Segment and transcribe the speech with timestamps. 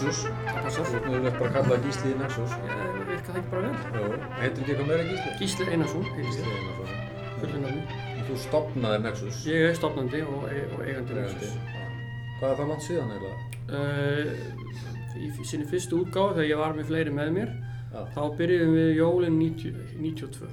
[0.00, 0.20] Nexus.
[0.46, 0.86] Það passar.
[0.90, 2.52] Þú nú bara að kalla það Gísli í Nexus.
[2.64, 3.74] Ég virka það ekki bara vel.
[3.96, 4.04] Jó,
[4.40, 5.32] heitir ekki eitthvað meira Gísli?
[5.40, 6.54] Gísli Einarsson Gísli.
[6.54, 7.80] Einarsson.
[8.14, 9.40] En Þú stopnaðir Nexus.
[9.50, 11.18] Ég er stofnandi og, e og eigandi.
[11.18, 11.52] Nexus.
[11.74, 11.84] Já.
[12.40, 13.38] Hvað er það langt síðan eiginlega?
[13.70, 17.52] Uh, í sinni fyrstu útgáð þegar ég var með fleiri með mér,
[17.90, 18.00] Já.
[18.14, 20.48] þá byrjuðum við jólinn 90, 92.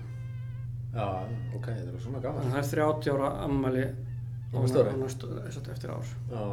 [0.97, 1.07] Já,
[1.53, 2.43] ok, þetta er svona gaman.
[2.43, 3.85] að það er 30 ára ammali
[4.47, 4.57] Á
[4.97, 5.29] næstu,
[5.71, 6.11] eftir ár.
[6.31, 6.43] Já,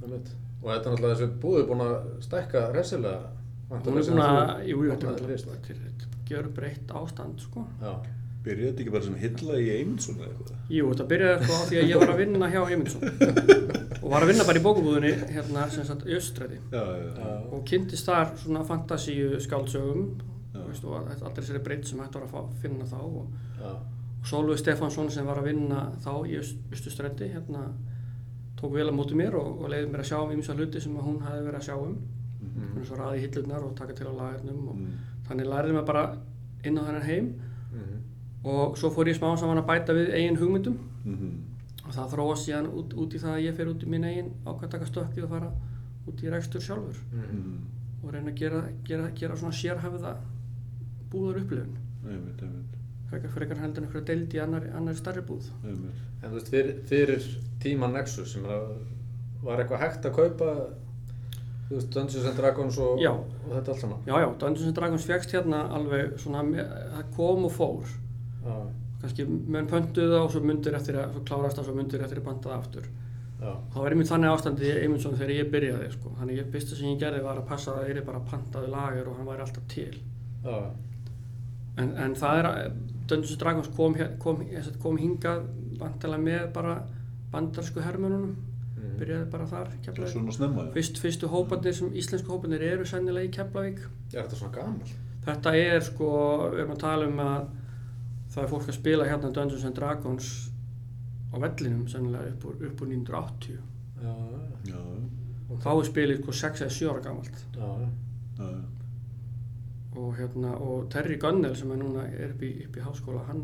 [0.00, 0.32] það veit.
[0.62, 3.30] Og þetta er náttúrulega þessi búið búin að stækka resilega.
[3.68, 7.64] Hún er búin að, jú, jú, þetta er náttúrulega til þetta gjör breytt ástand, sko.
[7.82, 7.92] Já.
[8.42, 10.62] Byrjaði þetta ekki bara sem hilla í Eymundsson eða eitthvað?
[10.74, 13.04] Jú, þetta byrjaði sko á því að ég var að vinna hjá Eymundsson
[14.02, 16.58] og var að vinna bara í bókabúðinni hérna sem sagt í Östræði
[17.54, 20.08] og kynntist þar svona fantasíu skáldsögum
[20.52, 20.58] Já.
[20.58, 23.30] þú veist, og all- allir þessari breytt sem hægt var að fá, finna þá og,
[23.60, 23.70] Já.
[23.70, 27.62] og Sólveig Stefánsson sem var að vinna þá í Östustræði hérna
[28.62, 30.94] tók vel á móti mér og, og leiði mér að sjá um ymsa hluti sem
[30.96, 31.96] hún hafi verið að sjá um
[32.42, 32.78] Mhm.
[32.78, 34.92] eins og raði hillurnar og taka til á lagernum og Mm.
[35.28, 36.16] þannig lærði mér bara
[36.64, 37.26] inn á þennan heim
[37.72, 37.96] Mhm.
[38.44, 41.30] og svo fór ég smá saman að bæta við eigin hugmyndum Mhm.
[41.86, 44.30] og það þróast síðan út, út í það að ég fer út í minn eigin
[44.46, 45.52] ákvæmt taka stökkið og fara
[46.08, 47.58] út í rekstur sjálfur Mhm.
[48.04, 50.16] Og reyna að gera, gera, gera svona sérhæfða
[51.10, 51.76] búðar upplifun
[53.12, 56.02] frekar, frekar heldur en einhverja deild í annari, annari starri búð einmitt.
[56.22, 57.26] En þú veist, fyrir, fyrir
[57.62, 58.70] tíman Nexus, sem að,
[59.44, 60.52] var eitthvað hægt að kaupa,
[61.68, 64.00] þú veist, Dungeons and Dragons og, og þetta allt saman?
[64.08, 66.42] já já, Dungeons and Dragons fegst hérna alveg svona,
[66.96, 67.92] það kom og fór
[68.42, 68.56] Já.
[69.02, 72.02] kannski menn pöntuðu það og svo mundir eftir að svo klárast það og svo mundir
[72.02, 72.88] eftir að banta það aftur
[73.42, 73.52] Já.
[73.72, 76.12] það var einmitt þannig ástandi í Eymundsson þegar ég byrjaði sko.
[76.18, 79.08] þannig ég fyrsta sem ég gerði var að passa að það er bara pantaði lager
[79.10, 79.94] og hann væri alltaf til
[80.44, 80.58] Já.
[81.82, 82.48] En, en það er
[83.06, 84.42] Dungeons and Dragons kom, kom,
[84.82, 85.46] kom hingað
[85.78, 86.76] vantilega með bara
[87.32, 88.34] bandarsku hermönunum
[88.82, 88.96] Mhm.
[88.98, 90.72] byrjaði bara þar í Það er Keflavík.
[90.74, 93.78] Fyrst, fyrstu hópandir sem íslensku hópandir eru sennilega í Keflavík
[94.14, 94.88] Er þetta svona gamal?
[95.26, 96.08] þetta er sko,
[96.52, 97.46] við erum að tala um að
[98.34, 100.50] það er fólk að spila hérna Dungeons and Dragons
[101.32, 103.58] á vellinum sennilega upp úr, upp úr 1980
[104.02, 104.14] Já.
[104.66, 104.80] Já,
[105.50, 107.88] og þá er spilið sko 6 eða 7 ára gamalt Já.
[108.38, 108.60] já, já.
[109.96, 113.42] Og hérna, og Terry Gunnell sem er núna er upp í, upp í háskóla, hann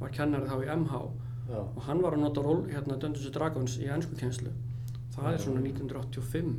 [0.00, 1.02] var kennari þá í MH
[1.50, 1.58] Já.
[1.60, 4.50] og hann var að nota ról hérna Dungeons Dragons í ennsku kjenslu
[5.14, 6.54] það er svona 1985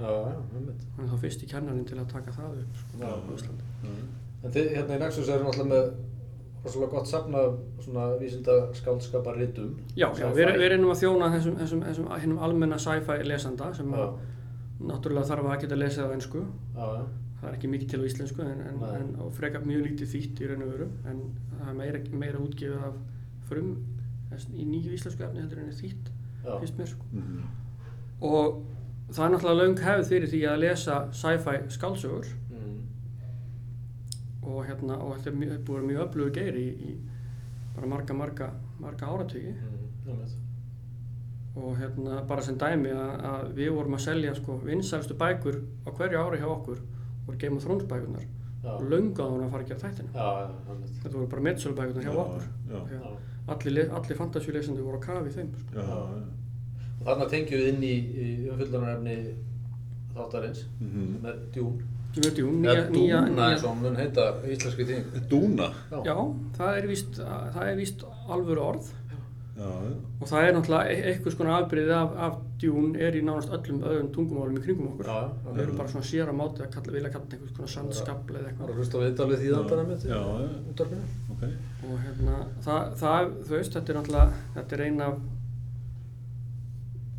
[0.00, 0.84] Já, já, einmitt.
[0.96, 3.10] hann er þá fyrst í kennarinn til að taka það upp sko, Já.
[3.10, 3.64] á Íslandi
[4.40, 5.90] En þið hérna í Nexus eru náttúrulega með
[6.64, 9.74] rosalega gott safn af svona vísinda skáldskapar ritum.
[9.96, 13.92] já, já við, við reynum að þjóna þessum, þessum, þessum hinnum almenna sci-fi lesanda sem
[13.92, 14.00] Já.
[14.00, 16.42] að náttúrulega þarf að geta lesið á ennsku
[16.76, 17.04] Já, já.
[17.40, 20.48] Það er ekki mikið til á íslensku en, en, en frekar mjög lítið þýtt í
[20.50, 21.22] raun og veru en
[21.60, 22.98] það er meira, meira útgefið af
[23.48, 23.70] frum
[24.54, 26.10] í nýju íslensku efni heldur en þýtt
[26.60, 27.40] finnst mér sko Mhm.
[28.20, 28.60] og
[29.10, 32.82] það er náttúrulega löng hefð fyrir því að lesa sci-fi skálsögur Mm.
[34.42, 35.36] og hérna og þetta er
[35.66, 36.96] vera mjög öflugur geiri í, í
[37.74, 39.54] bara marga, marga, marga áratugi
[40.06, 40.26] Mm.
[41.56, 45.90] Og hérna bara sem dæmi að, að við vorum að selja sko vinsælstu bækur á
[45.90, 46.78] hverju ári hjá okkur
[47.30, 47.88] voru Game of Thrones
[48.60, 50.96] og löngu að hún að fara að gera þættina Já, já, einmitt.
[51.00, 55.32] þetta voru bara metsölu bækurnar hjá Já, okkur allir, allir fantasíuleysandi voru að kafa í
[55.34, 55.72] þeim sko.
[55.74, 56.26] Já, já.
[57.00, 59.16] Og þarna tengjum við inn í, í umfyllunarefni
[60.14, 60.66] þáttarins
[61.24, 61.80] með djún.
[62.10, 65.28] Við veitum, jú, Eða nýja, nýja, dúna eins nýja og hún mun heita íslenski þýðing.
[65.30, 65.68] Dúna.
[66.04, 66.16] já,
[66.58, 68.90] það er víst, það er víst alvöru orð.
[69.60, 73.82] Og það er náttúrulega e- einhvers konar afbyrðið af, af djún er í nánast öllum
[73.90, 75.18] öðrum tungumálum í kringum okkur Já,
[75.50, 78.36] við erum bara svona sér að máti að kalla, vilja kalla þetta einhvers konar sandskapl
[78.36, 80.04] eða Það var eitthvað að hlusta viðtalið þýðandana mitt.
[80.08, 80.48] Já, já.
[80.72, 81.04] Útvarpinu.
[81.34, 81.42] Ok.
[81.90, 85.16] og hérna, það, það, þú veist, þetta er náttúrulega þetta er eina af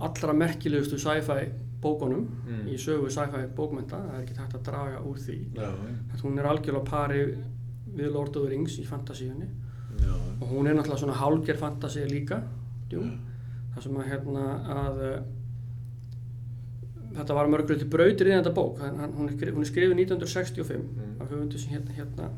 [0.01, 1.43] allra merkilegustu sci-fi
[1.81, 2.67] bókunum Mm.
[2.69, 5.69] í sögu sci-fi bókmenta, það er ekki hægt að draga úr því Já,
[6.11, 7.21] Þetta hún er algjörlega pari
[7.95, 9.47] við Lord of the Rings í fantasíunni
[10.01, 12.41] Já, og hún er náttúrulega svona hálger fantasía líka
[12.91, 13.03] djú,
[13.75, 14.45] það sem að hérna
[14.75, 15.19] að uh,
[17.17, 18.79] þetta var mörgur til brautir í þetta bók.
[18.81, 21.21] Hún, er, skrif- hún er skrifið 1965 Mm.
[21.21, 22.29] af höfundu sem hérna, hérna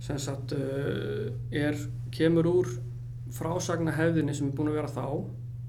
[0.00, 1.76] sem sagt uh, er,
[2.12, 2.68] kemur úr
[3.32, 5.04] frásagna hefðinni sem er búin að vera þá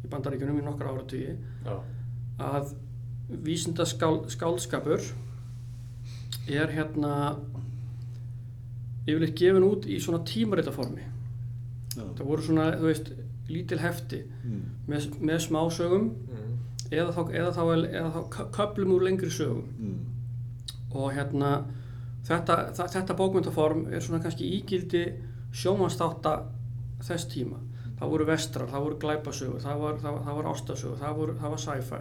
[0.05, 1.35] í bandaríkjunum í nokkra áratugi.
[1.65, 1.75] Já,
[2.41, 2.71] að
[3.45, 5.01] vísinda skál, skálskapur
[6.49, 7.35] er hérna
[9.07, 11.01] yfirleitt gefin út í svona tímaritaformi
[11.95, 12.03] já.
[12.17, 13.11] það voru svona, þú veist,
[13.49, 14.61] lítil hefti Mm.
[14.87, 16.57] með, með smásögum mm.
[16.91, 17.61] eða þá, eða þá,
[17.91, 19.97] eða þá kö- köflum úr lengri sögum Mm.
[20.93, 21.65] og hérna
[22.27, 25.03] þetta, þa- þetta bókmyndaform er svona kannski ígildi
[25.51, 26.43] sjómanstátta
[27.01, 27.57] þess tíma
[27.99, 31.49] það voru vestrar, það voru glæpasögur, það var, það, það var ástasögur, það, voru, það
[31.49, 31.99] var sci-fi,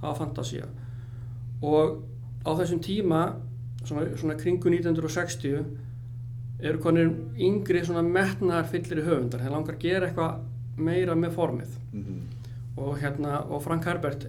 [0.00, 0.64] það var fantasía
[1.62, 2.02] og
[2.46, 3.20] á þessum tíma,
[3.84, 5.64] svona, svona kringu 1960
[6.60, 10.40] eru konir yngri svona metnar fyllir í höfundar, þeir langar að gera eitthvað
[10.78, 11.76] meira með formið.
[11.92, 12.18] Mhm.
[12.78, 14.28] og hérna, og Frank Herbert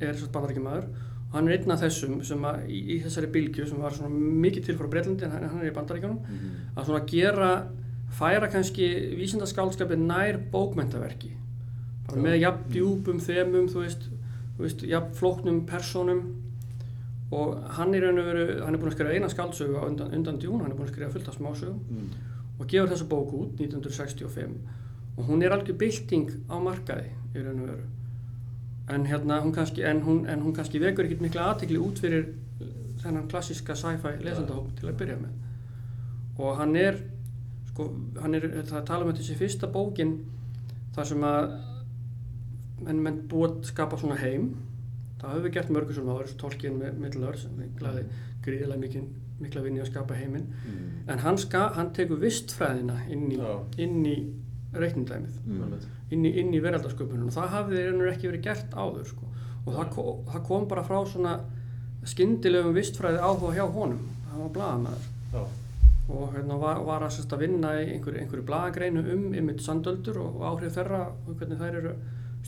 [0.00, 3.66] er svo bandaríkjumæður og hann er einn af þessum sem að í, í þessari bylgju
[3.68, 6.18] sem var svona mikið til frá Breitlandi en hann er í bandaríkjunum.
[6.24, 6.54] Mhm.
[6.76, 7.50] að svona gera
[8.10, 8.88] færa kannski
[9.18, 11.30] vísindaskálskapið nær bókmentaverki
[12.08, 14.08] bara með jafn djúpum þemum þú veist,
[14.56, 16.22] þú veist jafn flóknum persónum
[17.30, 20.60] og hann er, veru, hann er búinn að skrifa eina skáldsögu á undan, undan djún,
[20.64, 21.80] hann er búinn að skrifa fullt af smásögum.
[21.88, 22.28] Mhm.
[22.60, 24.58] og gefur þessa bók út 1965
[25.16, 27.86] og hún er algjör bylting á markaði í raun og veru.
[28.90, 32.34] En hérna hún kannski, en hún, en hún kannski vekur ekkert mikla aðtekli út fyrir
[33.00, 35.32] þennan klassíska sci-fi lesendahóp til að byrja með.
[36.38, 36.98] Og hann er
[37.70, 37.88] sko,
[38.20, 40.18] hann er, það tala um þessi fyrsta bókin
[40.96, 41.54] þar sem að
[42.84, 44.50] menn, menn búið skapa svona heim
[45.20, 48.04] það höfum við gert mörgur svona áður, Tolkien með Middle-earth sem við glæði
[48.44, 49.02] gríðilega mikil,
[49.40, 51.08] mikla vinni að skapa heiminn Mhm.
[51.08, 53.36] en hann, ska, hann tekur vistfræðina inn í,
[53.78, 54.32] í
[54.74, 55.78] reiknindæmið Mhm.
[56.10, 59.26] inn í, í veraldarsköpunum og það hafði einhver ekki verið gert áður sko.
[59.66, 61.40] og það, ko- það kom bara frá svona
[62.04, 63.98] skyndilegum vistfræði áhuga hjá honum
[64.30, 65.42] það var blaðamæður Já.
[66.10, 70.16] og hérna var, var að, sérst, að vinna í einhverju, einhverju blaðagreinu um ymmit sandöldur
[70.16, 71.92] og áhrif þeirra og hvernig þær eru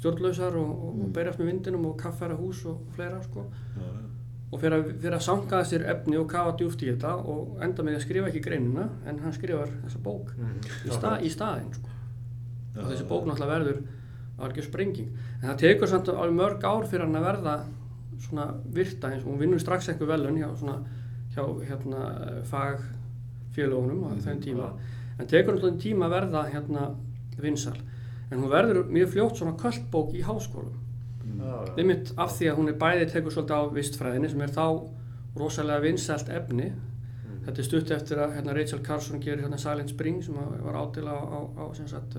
[0.03, 1.13] stjórnlausar og, og, og Mm.
[1.15, 3.47] berjast með vindinum og kaffæra hús og fleira sko.
[3.79, 4.09] Já, já.
[4.53, 7.83] og fyrir að, fyrir að sankaða sér efni og kafa djúft í þetta og enda
[7.87, 10.59] með að skrifa ekki greinina en hann skrifar þessa bók Mhm.
[10.85, 11.89] í, sta, í staðinn sko.
[12.75, 13.83] Já, og þessi bók náttúrulega verður
[14.43, 15.09] algjör sprenging
[15.43, 17.55] en það tekur samt alveg mörg ár fyrir hann að verða
[18.21, 20.77] svona virta eins og hún vinnur strax einhver velun hjá, svona,
[21.35, 22.43] hjá hérna,
[23.53, 24.69] fagfélagunum á þeim tíma
[25.19, 26.85] en tekur náttúrulega tíma að verða hérna,
[27.41, 27.77] vinsal
[28.33, 30.73] en hún verður mjög fljótt svona kvöldbók í háskólum
[31.39, 31.77] já.
[31.79, 34.67] einmitt af því að hún er bæði tekur svolítið á vistfræðinni sem er þá
[35.37, 37.45] rosalega vinsælt efni Mhm.
[37.47, 41.11] þetta er stutt eftir að hérna, Rachel Carson gerir hérna, Silent Spring sem var ádela
[41.13, 42.17] á, á, á sem sagt,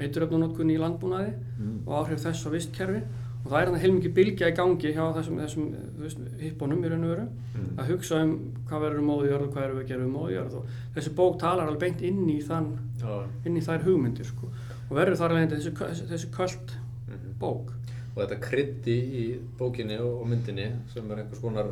[0.00, 1.86] eituröfnunótkun í landbúnaði Mhm.
[1.86, 3.02] og áhrif þess á vistkerfi
[3.44, 5.66] og það er hann heilmikið bylgja í gangi hjá þessum, þessum
[5.96, 7.78] þú veist, hippunum í raun og veru Mhm.
[7.78, 10.54] að hugsa um hvað verður um móðujörð og hvað erum við að gera um móðujörð
[10.54, 10.66] og
[10.96, 13.26] þessi bók talar alveg beint inn í þann Já.
[13.46, 14.48] inn í þær hugmyndir sko.
[14.90, 17.34] Og verður þar alveg þessi, þessi, þessi köld Mhm.
[17.40, 17.72] bók
[18.16, 19.24] Og þetta kryddi í
[19.58, 21.66] bókinni og myndinni sem er einhvers konar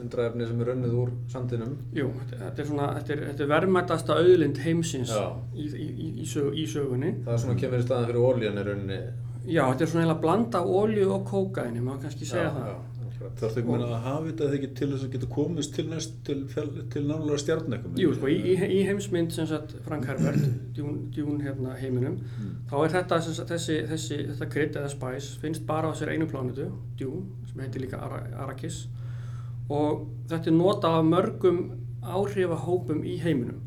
[0.00, 1.72] undraefni sem er unnið úr sandinum.
[1.92, 5.24] Jú, þetta, er svona, þetta er, þetta er verðmættasta auðlind heimsins Já.
[5.54, 7.10] í, í, í, í, sög, í sögunni.
[7.24, 8.98] Það er svona kemur í staðan fyrir ólíðan er unni.
[9.44, 12.70] Já, þetta er svona eiginlega blanda olju og kókaini, maður kannski segja það.
[12.70, 12.76] Já,
[13.24, 13.40] akkurat.
[13.40, 15.86] Þarf það ekki að hafa þetta eða ekki til þess að geta komist til
[16.28, 16.38] til,
[16.94, 18.00] til nálega stjarn eitthvað?
[18.04, 20.44] Jú, sko, í, í, í heimsmynd sem sagt Frank Herbert,
[20.76, 22.54] djún, djún hérna heiminum, Mm.
[22.70, 26.12] þá er þetta, sem sagt, þessi, þessi, þetta krydd eða spæs finnst bara á sér
[26.14, 28.86] einu plánutu, djún, sem heitir líka Ara, Arrakis
[29.70, 31.60] og þetta er notað af mörgum
[32.04, 33.60] áhrifahópum í heiminum.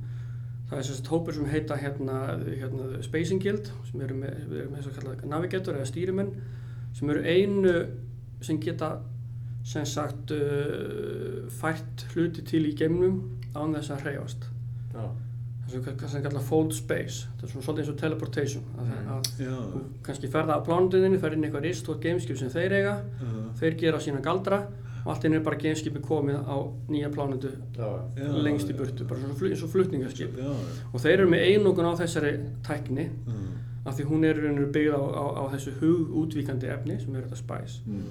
[0.69, 4.75] Það er sem sagt hópur sem heita hérna, hérna Spacing Guild, sem eru með, með
[4.81, 6.33] þess að kalla navigator eða stýrimenn,
[6.97, 7.73] sem eru einu
[8.43, 8.91] sem geta
[9.67, 13.17] sem sagt uh, fært hluti til í geimnum
[13.57, 14.45] án þess að hreyfast.
[14.93, 15.07] Já.
[15.67, 18.85] Það sem kann- sem kalla fold space, þetta er svona svolítið eins og teleportation, að,
[18.87, 19.07] Mm.
[19.11, 22.71] að Já, þú kannski ferða á plánutinni, fer inn í eitthvað ristótt gameskip sem þeir
[22.77, 24.61] eiga, já, þeir gera sína galdra
[25.05, 26.57] og allt inn er bara gameskipi komið á
[26.87, 27.99] nýja plánutu Já.
[28.15, 28.31] já.
[28.43, 30.37] lengst í burtu, bara svona eins og flutningaskip.
[30.37, 30.55] Já, já.
[30.93, 32.31] Og þeir eru með einokun á þessari
[32.63, 33.51] tækni Mm.
[33.85, 36.99] af því hún er í raun og veru byggð á, á, á þessu hugútvíkandi efni
[37.01, 37.81] sem er þetta spice.
[37.85, 38.03] Mm.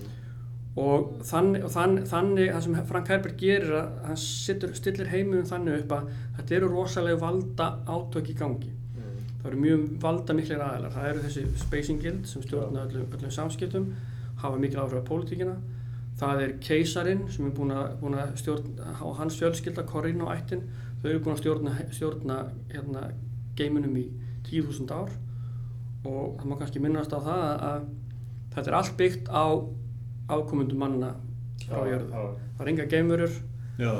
[0.77, 5.47] Og þannig, og þann, þannig, það sem Frank Herbert gerir að hann sittur, stillir heiminum
[5.49, 8.73] þannig upp að þetta eru rosalega valda átök í gangi.
[8.93, 9.23] Mm.
[9.41, 10.93] Það eru mjög valda miklir aðeinar.
[10.93, 13.89] Það eru þessi Spacing Guild sem stjórna öllum, öllum samskiptum,
[14.43, 15.57] hafa mikil áhrif á pólitíkina.
[16.21, 17.73] Það er keisarinn sem er búin
[18.17, 20.65] að, stjórna, og hans fjölskylda, Corinne og ættin,
[21.01, 22.39] þau eru búin að stjórna, stjórna
[22.73, 23.09] hérna,
[23.57, 24.07] geiminum í
[24.49, 25.13] 10.000 ár
[26.07, 27.87] og það má kannski minnast á það að, að
[28.55, 29.47] þetta er allt byggt á
[30.29, 31.15] afkomundum manna
[31.67, 32.11] frá Já, jörðu.
[32.11, 32.25] já.
[32.59, 32.87] Það er enga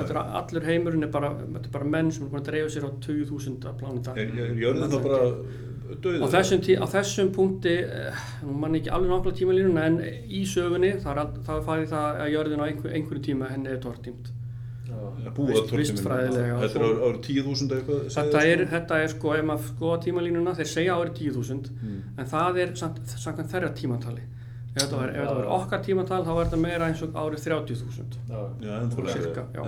[0.09, 2.87] er allur heimurinn er bara, þetta er bara menn sem er búin að dreifa sér
[2.87, 4.15] á 20.000 pláneta.
[4.17, 5.19] Er, er jörðin þá bara
[6.01, 6.23] döið?
[6.23, 10.41] Á þessum, tí, á þessum punkti, eh, nú mann ekki alveg nákvæmlega tímalínuna en í
[10.49, 14.33] sögunni þá er farið það að jörðin á einhver, einhverju tíma henni er tortímt.
[15.37, 17.99] Vist- vistfræðilega Þetta er árið 10.000 eitthvað?
[18.09, 18.71] segir Þetta er, sko?
[18.73, 22.01] þetta er sko, ef maður skoða tímalínuna, þeir segja árið 10.000 Mm.
[22.17, 24.21] en það er samt, samkvæmt þeirra tímatali.
[24.77, 25.51] Ef þetta var, ef var Já.
[25.57, 28.19] okkar tímatal þá er þetta meira eins og árið 30.000.
[28.29, 28.41] Já.
[29.57, 29.61] Já.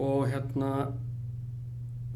[0.00, 0.70] Og hérna,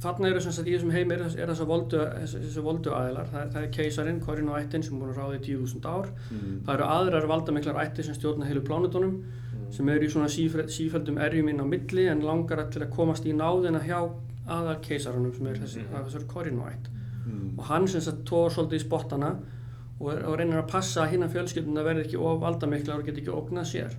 [0.04, 3.28] þarna eru sem sagt í þessum heim er, er þessar voldu, þessi, þessi voldu aðilar
[3.32, 6.10] það, er- það er keisarinn, Korin og ættin sem búin að ráða í 10.000 ár
[6.30, 6.60] Mm.
[6.66, 9.22] það eru aðrar valdamiklar ættir sem stjórna heilu plánutunum
[9.70, 13.24] sem eru í svona sífæld, sífældum erjum inn á milli en langar til að komast
[13.24, 14.10] í náðina hjá
[14.46, 15.94] aðal keisaranum sem er þessi, Mhm.
[15.96, 16.04] mm.
[16.04, 16.88] þessar Korin og ætt
[17.26, 17.58] Mm.
[17.58, 19.36] og hann sem sagt tóður svolítið í spottana
[20.00, 23.22] og, er, og reynir að passa að hinna fjölskylduna verði ekki of valdamiklar og geti
[23.22, 23.96] ekki ógnað sér.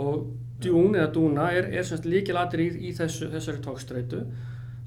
[0.00, 0.26] Og
[0.64, 4.24] Dune eða Duna er, er sem sagt líkilatir í, í þessu, þessari tókstreitu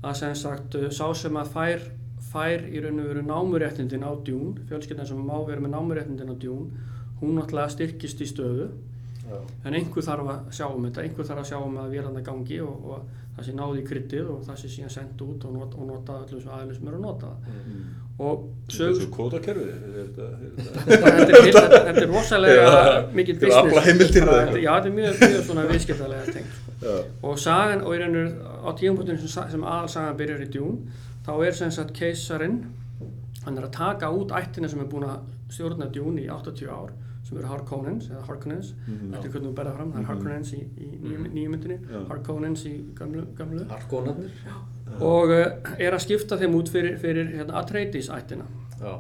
[0.05, 1.87] að sem sagt uh, sá sem að fær,
[2.31, 6.35] fær í raun og veru námuréttindin á Dune, fjölskyldan sem má vera með námuréttindin á
[6.37, 6.85] Dune,
[7.21, 8.69] hún náttúrulega styrkist í stöðu
[9.27, 9.37] Já.
[9.65, 12.59] en einhver þarf að sjá um þetta, einhver þarf að sjá um að vélanda gangi
[12.63, 13.07] og, og
[13.37, 16.13] það sé náði í kryddið og það sé síðan sendt út og, not, og nota
[16.23, 18.23] öllum sem aðeins sem eru að nota það Mm.
[18.25, 22.71] og Þetta er sög, svo kótakerfið, er þetta, er þetta, þetta, er, er rosalega
[23.19, 26.95] mikið þetta- Já, þetta er mjög, mjög svona viðskiptalega tengt sko.
[27.29, 30.49] og sagan, og í raun og veru á tíumpunktinu sem, sa- sem aðalsagan byrjar í
[30.55, 30.79] djún
[31.27, 32.57] þá er sem sagt keisarinn
[33.45, 35.19] hann er að taka út ættina sem er búin að
[35.53, 36.89] stjórna djún í 80 ár
[37.27, 39.13] sem eru Harkonnens eða Harkonnens Mhm.
[39.17, 40.07] eftir hvernig þú berða fram, það er Mhm.
[40.11, 41.99] Harkonnens í, í nýju, nýju myndinni Já.
[42.09, 44.31] Harkonnens í gamlu, gamlu Harkonarnir
[45.01, 45.45] og uh,
[45.79, 48.45] er að skipta þeim út fyrir, fyrir hérna, Atreides ættina.
[48.79, 48.93] Já,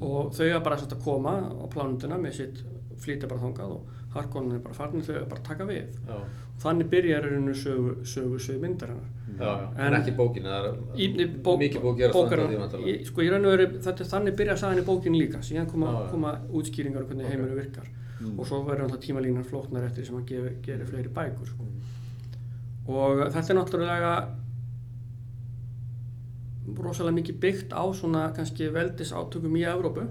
[0.00, 2.64] og þau er bara að koma á plánundina með sitt
[2.98, 5.86] flytja bara þangað og Harkonnen er bara farin þau er bara að taka við.
[6.08, 6.18] Já,
[6.62, 9.08] þannig byrjar í rauninu sögu, sögu, sögu myndar hennar
[9.40, 13.52] En- En ekki bókin, það er bók, mikið bók að í, sko í raun og
[13.56, 16.10] veru er þannig byrja sagan í bókinu líka síðan koma, Já, já.
[16.10, 17.30] koma útskýringar um hvernig Ok.
[17.32, 17.86] heiminu virkar
[18.20, 18.38] Mm.
[18.40, 21.62] og svo verður alltaf tímalínan flóknar eftir sem hann gerir, gerir fleiri bækur sko.
[21.62, 22.94] Mm.
[22.94, 24.28] og þetta er náttúrulega
[26.78, 30.06] rosalega mikið byggt á svona kannski veldis átökum í Evrópu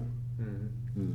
[0.98, 1.12] Mm.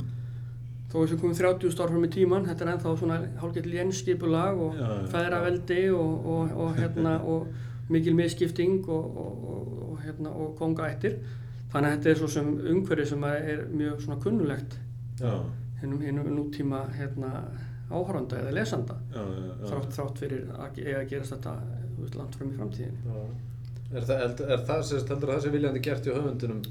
[0.94, 4.76] Þó þessum komum 30 ára fram í tíman þetta er ennþá svona hálfgett lénskipulag og
[5.12, 7.48] feðraveldi og, og, og, hérna, og
[7.90, 11.20] mikil miskipting og, og, og, og, hérna, og kongaættir
[11.74, 14.78] þannig að þetta er svo sem umhverfi sem er mjög svona kunnulegt
[15.20, 15.34] Já,
[15.82, 17.44] hinnum, hinnum nútíma hérna,
[17.92, 18.96] áhöranda eða lesanda.
[19.14, 19.66] Já, já, já.
[19.70, 21.56] þrátt, þrátt fyrir að, að gerast þetta
[22.18, 23.04] langt fram í framtíðinni.
[23.06, 23.52] Já.
[23.94, 26.62] Er það, er, er það sem heldur að það sé viljandi gert í höfundunum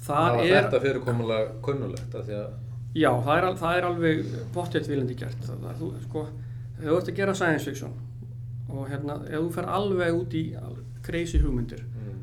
[0.00, 2.54] það er, þetta fyrirkomulega kunnulegt því að
[2.98, 5.44] já, það er, það er alveg pottjött viljandi gert.
[5.46, 6.24] Það, þú, sko,
[6.80, 7.94] þú ert að gera science fiction
[8.72, 10.44] og hérna, ef þú fer alveg út í
[11.02, 12.16] crazy hugmyndir mm.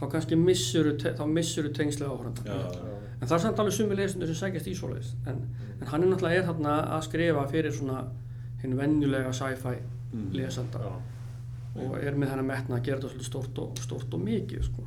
[0.00, 2.86] þá kannski þá missuru tengslega áhöranda Já,
[3.20, 5.44] en það er samt alveg sumi lesendur sem sækjast í svoleiðis en,
[5.80, 8.06] en hann er náttúrulega er þarna að skrifa fyrir svona
[8.62, 9.76] hinn venjulega sci-fi
[10.16, 10.32] Mm.
[10.32, 10.92] lesanda Já.
[11.82, 14.84] og er með hennar metna að gera þetta svolítið stórt og, stórt og mikið sko.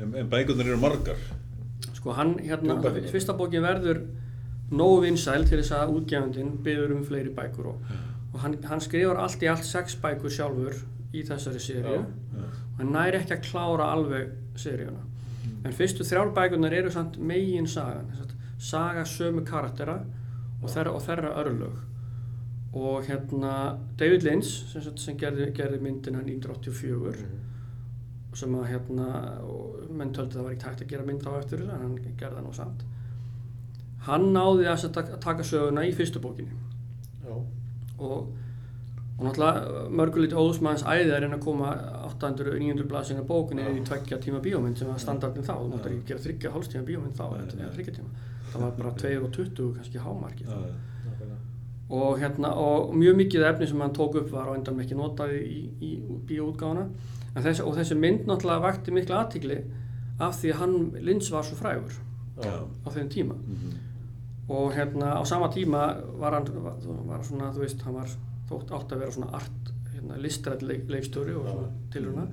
[0.00, 1.20] En, en bækurnar eru margar.
[1.94, 2.78] sko hann hérna,
[3.12, 4.00] fyrsta bókin verður
[4.70, 7.92] nógu vinsæl til þess að útgefandinn byður um fleiri bækur og,
[8.32, 10.76] og hann, hann skrifar allt í allt sex bækur sjálfur
[11.12, 11.58] í þessari.
[11.82, 11.90] Já.
[11.98, 15.02] og hann næri ekki að klára alveg seríuna
[15.64, 19.98] en fyrstu þrjár bækurnar eru samt megin sagan sagt, saga sömu karaktera
[20.62, 21.78] og þeirra, og þeirra örlög
[22.76, 23.52] og hérna
[23.98, 27.26] David Lynch sem, sagt, sem gerði, gerði myndina 1984
[28.30, 28.36] Mm.
[28.36, 29.06] sem að hérna
[29.90, 32.44] menn töldu það var ekki tægt að gera mynd á eftir en hann gerði það
[32.44, 32.84] nú samt
[34.06, 36.54] hann náði að, sagt, að taka söguna í fyrstu bókinni
[37.26, 37.34] Já.
[38.00, 38.26] Og,
[39.18, 41.70] og náttúrulega mörgulítið óðsmanns æði að reyna að koma
[42.10, 46.24] 800-900 blaðsina bókunni í tveggja tíma bíómynd sem var standardin þá, þú máttur ekki gera
[46.26, 47.72] þryggja hálfstíma bíómynd þá, eða nei.
[47.76, 50.72] þryggja tíma það var bara 2 og 20 kannski hámarki Já, já.
[51.04, 51.38] nákvæmlega.
[51.90, 55.36] og, hérna, og mjög mikið efni sem hann tók upp var á endan ekki notað
[55.36, 56.86] í, í, í bíóútgáfuna
[57.36, 59.60] en þessi, og þessi mynd náttúrulega vakti mikla aðtigli
[60.20, 60.74] af því að hann
[61.06, 61.94] Lynch var svo frægur
[62.40, 62.56] Já.
[62.64, 63.76] á þeim tíma Mhm.
[64.50, 65.82] Og hérna á sama tíma
[66.20, 66.46] var hann
[67.06, 68.08] var, svona, þú veist, hann var
[68.50, 72.24] þótt átt að vera svona art, hérna, listrætt leik, leikstjóri og svona tilhörna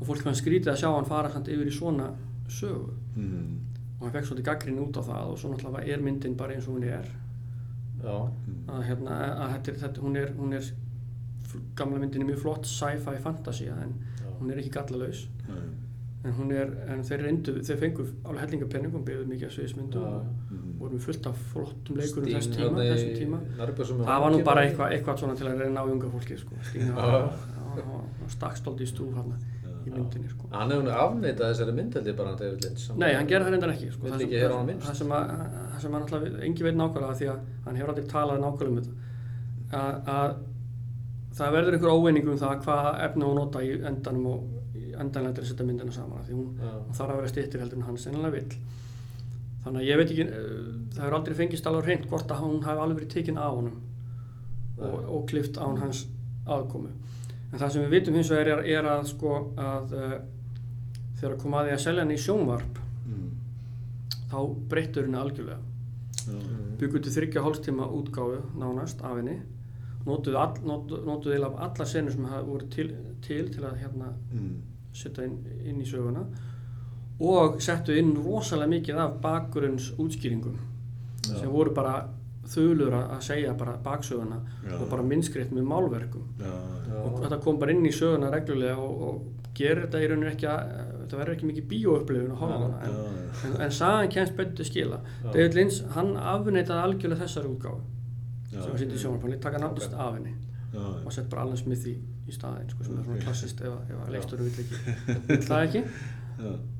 [0.00, 2.10] og fólk fann skrítið að sjá hann fara samt yfir í svona
[2.48, 3.60] sögu Mhm.
[4.00, 6.68] og hann fekk svolítið gaggrinni út á það og svo náttúrulega er myndin bara eins
[6.68, 7.06] og hún er
[8.02, 8.30] Já.
[8.68, 10.62] að, hérna, að þetta, þetta, hún er, hún er
[11.76, 14.30] gamla myndin er mjög flott sci-fi fantasía en Já.
[14.40, 15.68] hún er ekki gallalaus Nei.
[16.24, 20.08] En er, en þeir reyndu, þeir fengu alveg hellingapenning og byggðu mikið af sviðismyndum Já.
[20.08, 20.72] og Mhm.
[20.80, 23.38] voru með fullt af flottum leikurum þess tíma, þessum tíma
[24.08, 26.54] það var nú bara eitthvað, eitthvað svona til að reyna á unga fólki sko.
[26.62, 27.30] Stína Já.
[28.28, 29.32] stakkstóld í stúf hann
[29.86, 30.48] í myndinni sko.
[30.52, 33.52] Hann nú afneitað þessari mynd held ég bara hann David Lynch Nei, hann gerði það
[33.54, 34.06] reyndar ekki sko.
[34.08, 35.32] Það, sem, hann það, það sem að,
[35.72, 38.80] það sem að náttúrulega engi veit nákvæmlega því að hann hefur aldrei talað nákvæmlega um
[38.82, 38.94] þetta
[39.78, 40.36] að, að
[41.38, 44.57] það verður einhver óveining um það hvað efni hún nota í endanum og
[45.02, 47.86] endanlega að setja myndina saman af því hún, hún þarf að vera stýttir heldur en
[47.88, 48.56] hann sennilega vill
[49.64, 50.64] þannig að ég veit ekki uh,
[50.94, 53.78] það hefur aldrei fengist alveg reynd hvort að hún hafi alveg verið tekin af honum
[54.78, 56.04] og, og klift án hans
[56.46, 56.90] aðkomu
[57.52, 60.18] en það sem við vitum hins vegar er, er að sko að uh,
[61.20, 63.28] þegar kom að því að selja hann í sjónvarp Mm.
[64.28, 64.38] þá
[64.68, 65.56] breyttur henni algjörlega
[66.28, 66.40] Já.
[66.80, 69.38] byggur til þryggja hálfstíma útgáfu nánast af henni
[70.04, 72.90] notuðu, all, notuðu, notuðu eiginlega allar senur sem hafa voru til,
[73.24, 74.58] til til að hérna Mm.
[74.98, 76.24] Setja inn, inn í söguna
[77.20, 80.58] og settu inn rosalega mikið af bakgrunns útskýringum
[81.28, 81.40] Já.
[81.40, 81.96] sem voru bara
[82.48, 84.76] þulur að segja bara baksöguna Já.
[84.78, 86.52] og bara minnskreitt með málverkum Já.
[87.02, 90.46] Og þetta kom bara inn í söguna reglulega og, og gerir þetta í rauninu ekki
[90.48, 90.70] að
[91.02, 93.46] þetta verður ekki mikið bíóupplifun að horfa hana en, Já.
[93.48, 95.00] en, en sagan kemst betur til skila.
[95.24, 97.82] David Lynch, hann afneitaði algjörlega þessari útgáfu
[98.52, 98.60] Já.
[98.62, 100.36] sem var sýnt í sjónvarpanni, taka náttúrst af henni
[100.78, 101.94] og sett bara Alan Smith í,
[102.28, 104.96] í staðinn sko, sem er svona klassist ef, ef að leikstjóru vill ekki.
[105.30, 105.82] Vill það ekki.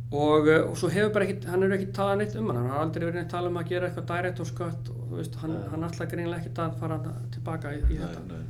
[0.08, 2.70] Og, uh, og svo hefur bara ekki, hann hefur ekki talað neitt um hann, hann
[2.72, 5.52] har aldrei verið neitt talað um að gera eitthvað director's cut og þú veist, hann,
[5.52, 5.66] Nei.
[5.74, 6.98] hann alltaf greinilega ekkert að fara
[7.34, 8.22] tilbaka í, í Nei, þetta.
[8.30, 8.46] nei.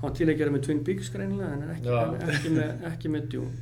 [0.00, 2.72] hann var til að gera með Twin Peaks greinilega en er ekki, en ekki, með,
[2.90, 3.52] ekki með Dune.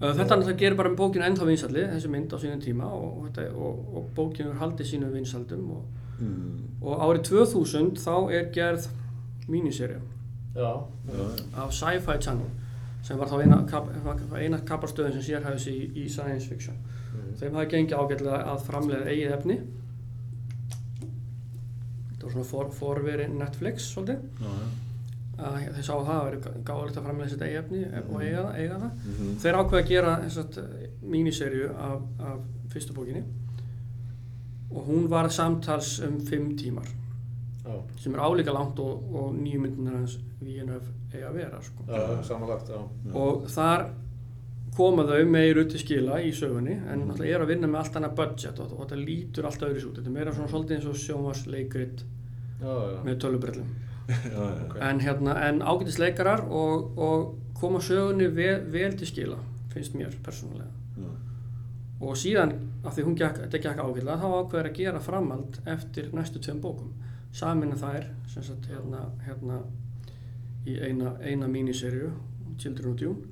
[0.00, 3.26] Uh, þetta náttúrulega gerir bara bókinu ennþá vinsalli, þessi mynd á sínum tíma og, og,
[3.28, 5.82] þetta, og, og bókinu er haldið sínum vinsaldum og,
[6.22, 6.58] Mm.
[6.86, 8.84] og árið 2000 þá er gerð
[9.50, 9.96] míniserja.
[11.56, 12.50] Af Sci-Fi Channel
[13.02, 13.88] sem var þá eina, kap,
[14.38, 16.76] eina kaparstöðin sem sérhæfis í, í science fiction.
[17.12, 17.32] Mm.
[17.40, 19.56] þeim hafi gengið ágætlega að framlega eigið efni.
[22.12, 24.22] Þetta var svona for, forveri Netflix svolítið.
[24.38, 24.70] Já, já.
[25.42, 27.82] að þeir sá að það væri gáðilegt að framlega þetta eigið efni
[28.14, 28.90] og eiga, það- eiga það.
[29.12, 29.30] Mhm.
[29.42, 30.12] þeir ákveða að gera
[31.16, 32.40] míniserju af, af
[32.72, 33.24] fyrstu bókinni.
[34.70, 36.86] Og hún var samtals um fimm tímar
[37.62, 37.74] Já.
[38.02, 41.84] sem er álíka langt og, og nýju myndunar hans VNF eiga að vera sko.
[41.86, 42.80] Já, samanlagt, já.
[42.80, 43.12] Já.
[43.14, 43.84] og þar
[44.76, 48.16] koma þau meiru til skila í sögunni en náttúrulega er að vinna með allt annað
[48.22, 50.96] budget og, og þetta lítur allt öðru út þetta er meira svona svolítið eins og
[52.62, 53.02] já.
[53.04, 53.72] með tölubrellum
[54.08, 54.64] Já, já.
[54.66, 54.76] Ok.
[54.80, 59.38] en, hérna, en ágætis leikarar og, og koma sögunni vel, vel til skila
[59.72, 61.12] finnst mér persónulega Já.
[62.00, 66.10] og síðan af því hún gekk, þetta gekk ágætlega þá ákveður að gera framhald eftir
[66.16, 66.90] næstu tveim bókum
[67.32, 69.60] samina þær sem sagt hérna, hérna
[70.68, 72.10] í eina, eina míniserju
[72.60, 73.28] Children of Dune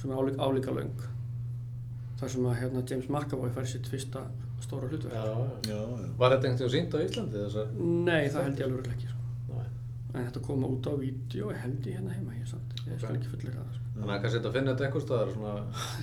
[0.00, 1.06] sem er álíka, álíka löng
[2.20, 4.26] þar sem að hérna, James McAvoy fær sitt fyrsta
[4.62, 5.72] stóra hlutverk Já, já.
[5.72, 6.10] Já, já.
[6.20, 7.72] Var þetta einhvern veginn sínt á Íslandi þessar?
[7.82, 9.22] Nei, það held ég alveg ekki sko.
[9.56, 9.66] Nei.
[10.12, 13.18] en þetta koma út á vídeo held ég hérna heima ég, samt, ég skal Ok.
[13.22, 13.88] ekki fullir það sko.
[13.96, 15.54] Þannig að kannski þetta að finna þetta eitthvað staðar svona...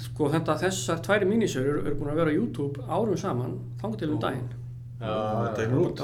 [0.10, 4.12] sko þetta þessar tværi míniserjur eru búin að vera á YouTube árum saman þangar til
[4.14, 4.50] um daginn
[5.00, 6.02] það tekur það út.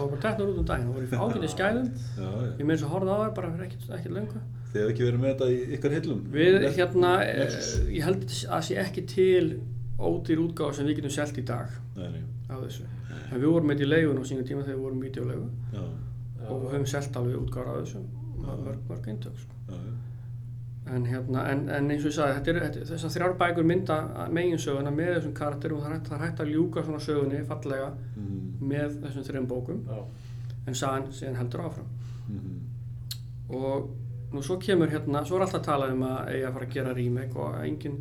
[0.59, 2.51] um daginn það voru í ágæti skæðum Já, já.
[2.59, 5.05] ég með þess að horfa á það bara fyrir ekkert, ekkert löngu Þið hefur ekki
[5.05, 6.21] verið með þetta í ykkar hillum?
[6.35, 7.57] við hérna eh,
[7.95, 8.23] ég held
[8.55, 9.45] að sé ekki til
[9.99, 12.23] ódýr útgáð sem við getum selt í dag Nei, nei.
[12.51, 12.87] af þessu
[13.31, 15.11] en við vorum með í leigun á sínum tíma þegar við vorum í
[15.75, 15.83] já.
[16.49, 18.01] og við höfum selt alveg útgáð af þessu
[18.45, 19.55] mörg, mörg eintök sko.
[19.69, 19.93] já, já.
[20.87, 23.95] En, hérna, en, en eins og ég sagði þetta er, þetta, þessar þrjár bækur mynda
[24.31, 27.45] meginsöguna með þessum karakterum og það er hægt- það er hægt að ljúka svona sögunni
[27.45, 28.69] fallega Mhm.
[28.69, 30.03] með þessum þrejum bókum Já.
[30.67, 31.87] en sagan síðan heldur áfram
[32.29, 32.59] Mhm.
[33.49, 33.89] og
[34.33, 36.73] nú svo kemur hérna, svo er alltaf að tala um að eiga að fara að
[36.73, 37.97] gera remake og enginn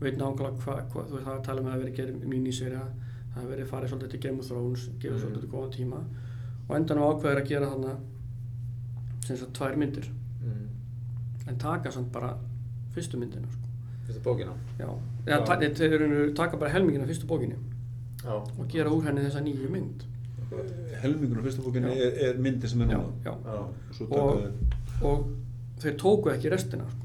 [0.00, 1.96] veit nákvæmlega hvað, hva, þú veist það er að tala um að það hafi verið
[1.96, 5.22] gerð míniserja það hafi verið farið svolítið til Game of Thrones gefið Mhm.
[5.22, 6.04] svolítið til góðan tíma
[6.68, 7.96] og endan á ákveður að gera þarna
[9.24, 10.08] sem sagt tvær myndir
[10.44, 10.68] Mm.
[11.48, 12.34] En taka samt bara
[12.94, 13.68] fyrstu myndina sko.
[14.06, 14.52] Fyrstu bókina.
[14.78, 14.86] já,
[15.26, 15.38] Já.
[15.38, 17.56] eða ta taka bara helmingina fyrstu bókinni
[18.24, 18.32] Já.
[18.58, 20.04] og gera úr henni þessa nýju mynd
[21.44, 22.04] fyrsta bókinni Já.
[22.04, 23.12] er, er myndin sem er núna.
[23.24, 23.32] já.
[23.44, 23.56] Já.
[23.56, 24.52] Og svo Og- þeir.
[25.02, 25.26] og
[25.80, 27.00] þeir tóku ekki restina sko.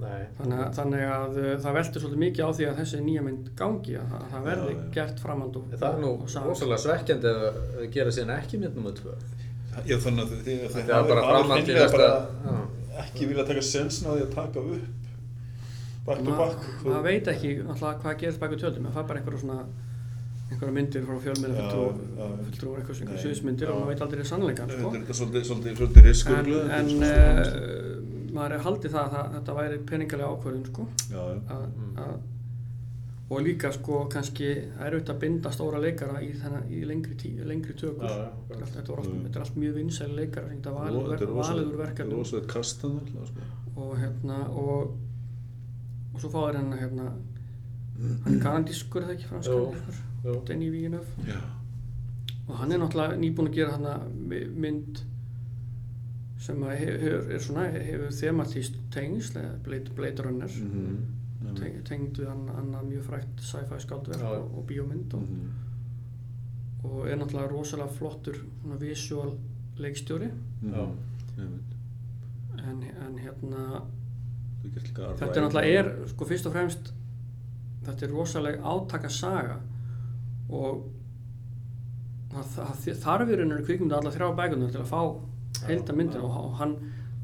[0.00, 0.22] Nei.
[0.38, 3.50] Þannig að, þannig að uh, það veldur svolítið mikið á því að þessi nýja mynd
[3.58, 4.86] gangi að það, það verði Já, já.
[4.94, 8.94] gert framhald og, Það er nú rosalega svekkjandi að að gera síðan ekki mynd nummið
[9.02, 9.16] tvö.
[9.90, 10.30] Já, þannig að
[10.72, 12.08] Það er bara framhald í næsta...
[12.46, 12.59] Já.
[13.02, 14.96] Ekki vilja taka sensin á því að taka upp
[16.06, 16.66] back to back.
[16.84, 19.58] maður veit ekki alltaf hvað gerist bækur tjöldum en það er bara einhverja svona
[20.50, 22.38] einhverja myndir frá fjölmiðla Já, fulltrú já, já.
[22.46, 24.90] fulltrú einhverjum Nei, sviðsmyndir og maður veit aldrei sannleikan Þetta sko.
[24.90, 26.58] er þetta svolítið, svolítið, svolítið riskurglu.
[26.64, 30.88] en, en uh, maður er haldið það að þetta væri peningalega ákvörðun sko,
[31.20, 31.94] að, Mm.
[32.06, 32.14] að,
[33.30, 34.46] og líka sko kannski
[34.82, 38.56] erfitt að binda stóra leikara í, þennan, í lengri, tí, lengri tökur Já, já, Þetta
[38.56, 39.26] er allt- allt, Mm.
[39.36, 42.98] er mjög vinsæli leikara Þetta er verk, rosa- valið úr Þetta er verkefnum rosalega kastan
[43.00, 43.40] alltaf, sko.
[43.76, 44.96] og hérna og,
[46.14, 47.12] og svo fáður hann hérna
[48.24, 49.28] hann er kanadískur eða ekki
[50.24, 50.44] Jú.
[50.46, 51.06] Denny Villeneuve
[52.48, 54.18] og hann er náttúrulega nýbúinn að gera hann
[54.56, 55.04] mynd
[56.40, 60.96] sem hefur, er svona, hefur thematíst tengsl, eða Blade, Blade Runner Mhm.
[61.56, 64.24] Teng, tengd við annað mjög frækt sci-fi já.
[64.30, 65.50] og, og bíómynd og, Mhm.
[66.84, 69.32] og er náttúrulega rosalega flottur svona visual
[69.78, 70.30] leikstjóri
[70.62, 70.72] Mhm.
[70.72, 70.88] Já.
[72.58, 73.82] En, en hérna
[74.64, 76.92] þetta er náttúrulega er sko fyrst og fremst
[77.84, 79.56] þetta er rosaleg átaka saga
[80.50, 80.84] og
[82.32, 86.52] það, það þarf í rauninu kvikmynda alla þrjá bækunar til að fá heilda myndin og,
[86.60, 86.76] hann,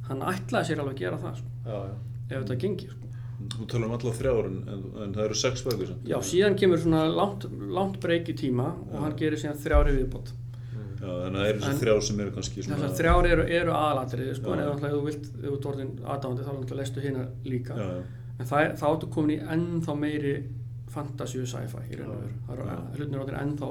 [0.09, 1.95] hann ætlaði sér alveg að gera það sko, Já, já.
[2.31, 3.06] ef þetta gengi sko.
[3.37, 6.09] Þú tala um alla þrjár en, en, það eru sex bækur samt.
[6.09, 7.47] já, síðan kemur svona langt,
[7.77, 10.33] langt breyk í tíma og hann gerir síðan þrjári viðbót
[10.97, 12.77] Já, þannig að það eru þessi þrjár sem eru kannski svona...
[12.81, 16.47] þessar þrjár eru, eru aðalatrið sko, en ef þú vilt, ef þú ert orðin aðdáðandi
[16.47, 17.99] þá náttúrulega lestu hérna líka Já, já.
[18.41, 20.33] en það, þá áttu komin í ennþá meiri
[20.97, 22.81] fantasíu sci-fi í raun og veru það eru Já.
[22.97, 23.71] hlutin orðin ennþá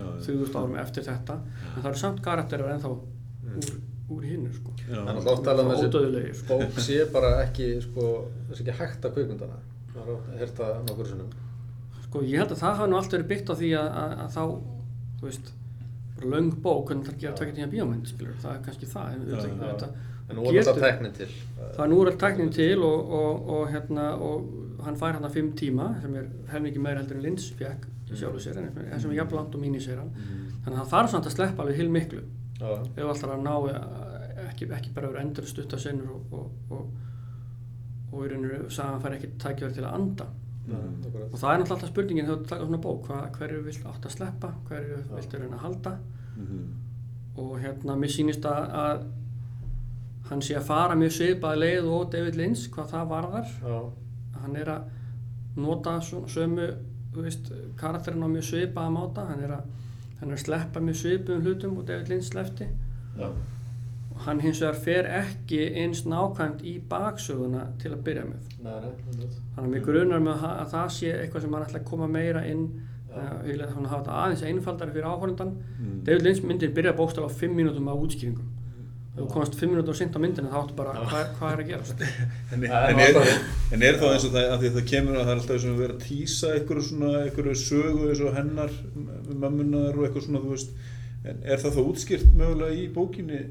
[0.00, 0.10] já.
[0.26, 3.72] þúðust árum eftir þetta en það eru samt karakterar ennþá úr,
[4.10, 4.72] úr hinnu sko.
[4.88, 5.90] Þannig að oft talað um þessi
[6.34, 6.58] sko.
[6.58, 8.06] bók sé bara ekki, sko,
[8.50, 9.58] þessi ekki hægt að kvikmyndana.
[9.94, 11.30] Það er hægt það nokkur sinnum.
[12.06, 14.32] sko ég held að það hafa nú allt verið byggt á því að, að, að
[14.36, 14.42] þá
[15.20, 15.52] þú veist
[16.16, 19.22] bara löng bók hvernig það gera tvekja tíma bíómynd skilur það er kannski það en
[19.22, 19.70] Já, þetta, já.
[19.72, 19.88] þetta,
[20.32, 21.26] En nú er Getur- teknin til.
[21.76, 25.24] það er nú er allt tæknin til og, og, og, hérna, og hann fær hann
[25.26, 28.68] að fimm tíma sem er helmingi meira heldur en Lins fekk í sjálfu sér en
[28.92, 30.12] en sem er jafn langt og míniseran
[30.64, 32.22] þannig að það þarf samt að sleppa alveg heil miklu
[32.62, 32.72] Já.
[32.96, 36.92] ef alltaf að ná eh, ekki, ekki bara verið endur stutta senur og, og, og,
[38.12, 40.28] og í rauninu sagan fær ekki tækjaður til að anda.
[40.62, 41.26] Akkurat.
[41.26, 44.04] og það er náttúrulega alltaf spurningin þegar þú taka svona bók hva, hverju vilt átt
[44.06, 45.92] að sleppa hverju viltu reyna að halda?
[46.36, 46.60] Mhm.
[47.42, 49.02] og hérna mér sýnist að, að
[50.30, 53.52] hann sé að fara mjög svipað leið og David Lynch hvað það varðar.
[53.58, 53.78] Já,
[54.44, 54.82] hann er að
[55.56, 56.68] nota sömu
[57.12, 59.26] þú veist, karakterinn á mjög svipaða máta.
[59.28, 59.66] Hann er að,
[60.22, 62.68] hann er að sleppa mjög svipum hlutum og David Lynch slefti
[63.18, 63.26] já.
[64.12, 68.48] og hann hins vegar fer ekki eins nákvæmt í baksöguna til að byrja með.
[69.56, 72.08] Þannig að mér grunar með að, að það sé eitthvað sem hann ætla að koma
[72.08, 72.66] meira inn
[73.44, 75.50] vil að hann hafa þetta aðeins einfaldari fyrir áhörundan
[75.82, 76.04] Mm.
[76.06, 78.51] David Lynch myndir byrja bókstaf á 5 mínútum af útskýringum
[79.12, 81.70] ef þú komast 5 mínútur sint á myndina þá áttu bara hvað, hvað er að
[81.72, 82.04] gerast?
[82.56, 83.32] En, er en, er,
[83.76, 85.60] en er þá eins og það, að því að það kemur að það er alltaf
[85.64, 89.10] sem að vera að tísa einhverju svona, einhverju sögu eins og hennar, m-
[89.44, 90.72] mömmunar og eitthvað svona, þú veist,
[91.28, 93.42] en er það þá útskýrt mögulega í bókinni?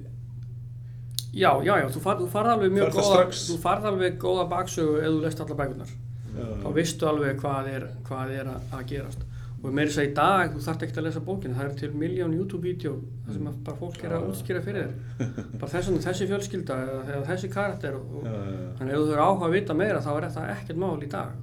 [1.32, 3.43] já, já, já, þú, far, þú farð alveg mjög góða strax?
[3.52, 5.93] þú farð alveg góða baksögu ef þú lest alla bækunar
[6.32, 9.24] Já, þá vistu alveg hvað er, hvað er að, að gerast
[9.63, 11.56] og meiri þess að í dag þú þarft ekkert að lesa bókina.
[11.58, 12.93] Það eru til miljón YouTube-vídeó
[13.28, 14.88] þar sem að bara fólk er að útskýra fyrir
[15.19, 15.32] þér.
[15.62, 19.28] Bara þess vegna þessi fjölskylda eða, þessi karakter og, Já, já, þannig ef þú þurfa
[19.30, 21.34] áhuga að vita meira þá er þetta ekkert mál í dag.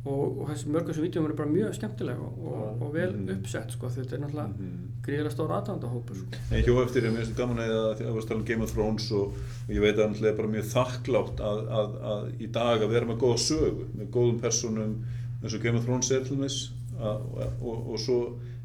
[0.00, 3.34] Og, og þessi mörgum sem vídeóm eru bara mjög skemmtilega og, og, vel Mhm.
[3.34, 4.78] uppsett sko, þetta er náttúrulega Mhm.
[5.04, 6.38] gríðilega stór aðdæmandahópur sko.
[6.56, 8.72] En hjó eftir, ég finnst gaman að að þú varst að tala um Game of
[8.72, 9.34] Thrones og,
[9.68, 13.06] ég veit að hann er bara mjög þakklátt að, að, að í dag að vera
[13.12, 14.96] með góða sögu, með góðum personum
[15.44, 16.58] eins og Game of Thrones er til dæmis
[17.00, 18.18] að, og, og, og svo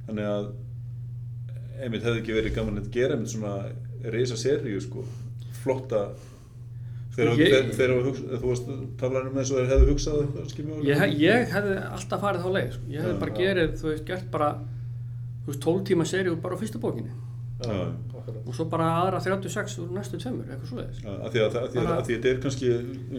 [0.07, 0.45] þannig að
[1.85, 3.55] einmitt hefði ekki verið gaman að gera einmitt svona
[4.13, 5.03] reysa seríu sko,
[5.63, 6.05] flotta
[7.15, 10.17] þegar Sko, þegar- þegar þú varst að tala um og þeir hefðu hugsað
[10.85, 12.89] ég, ég hefði alltaf farið þá leið sko.
[12.91, 14.49] ég hefði bara gerið, þú veist, gert bara
[15.45, 17.11] þú veist, 12 tíma seríu bara á fyrstu bókinni.
[18.45, 21.53] Og svo bara aðra 36 úr næstu tveimur, eitthvað svo leiðis Já, að því að,
[21.55, 22.71] að, því að, Bara- að því að þetta er kannski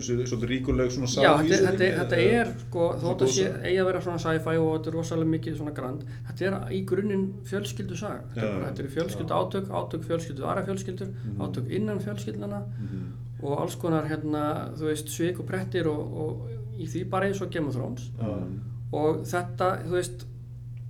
[0.07, 1.61] svolítið ríkuleg svona Já, saga í
[1.96, 5.31] þetta, er, sko, þótt að sé eigi að vera svona sci-fi og þetta er rosalega
[5.33, 8.53] mikið svona grand þetta er í grunninn fjölskyldu saga þetta, er Já.
[8.59, 11.40] bara, þetta eru fjölskyldu átök, átök fjölskyldu aðra fjölskyldur, Mhm.
[11.49, 13.03] átök innan fjölskyldana Mhm.
[13.42, 14.44] og alls konar, hérna,
[14.77, 18.11] þú veist, svik og brettir og, og í því bara eins og Game of Thrones
[18.20, 18.37] Já.
[18.92, 20.27] og þetta, þú veist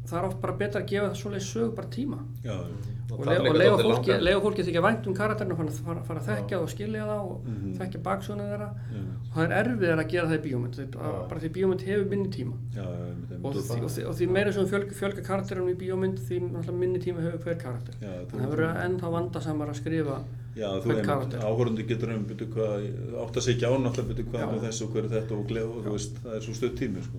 [0.07, 2.19] það er oft bara betra að gefa svoleiðis sög bara tíma.
[2.45, 4.15] Já, og, það og leifa dálítið fólki,
[4.47, 6.57] fólki þykja vænt um karakterinu og fara, fara, að þekkja Já.
[6.57, 7.75] það og skilja það og Mhm.
[7.81, 8.69] þekkja baksögnu þeirra.
[8.93, 10.97] Já, og það er erfið að gera það í bíómynd.
[11.31, 12.55] Bara því bíómynd hefur minni tíma.
[12.75, 16.19] Já, og, Og því, og, því, og því meira sem fjölga, fjölga karakterinu í bíómynd
[16.19, 17.95] því minni tíma hefur hver karakter.
[18.01, 20.19] Já, þannig að það verður ennþá vandasamar að skrifa
[20.57, 21.39] Já, þú karakter.
[21.45, 25.13] áhörðundi getur um átt að segja á náttúrulega byrju hvað er þessu og hver er
[25.21, 25.47] þetta og
[25.87, 27.19] og veist, það er svo stutt tími, sko.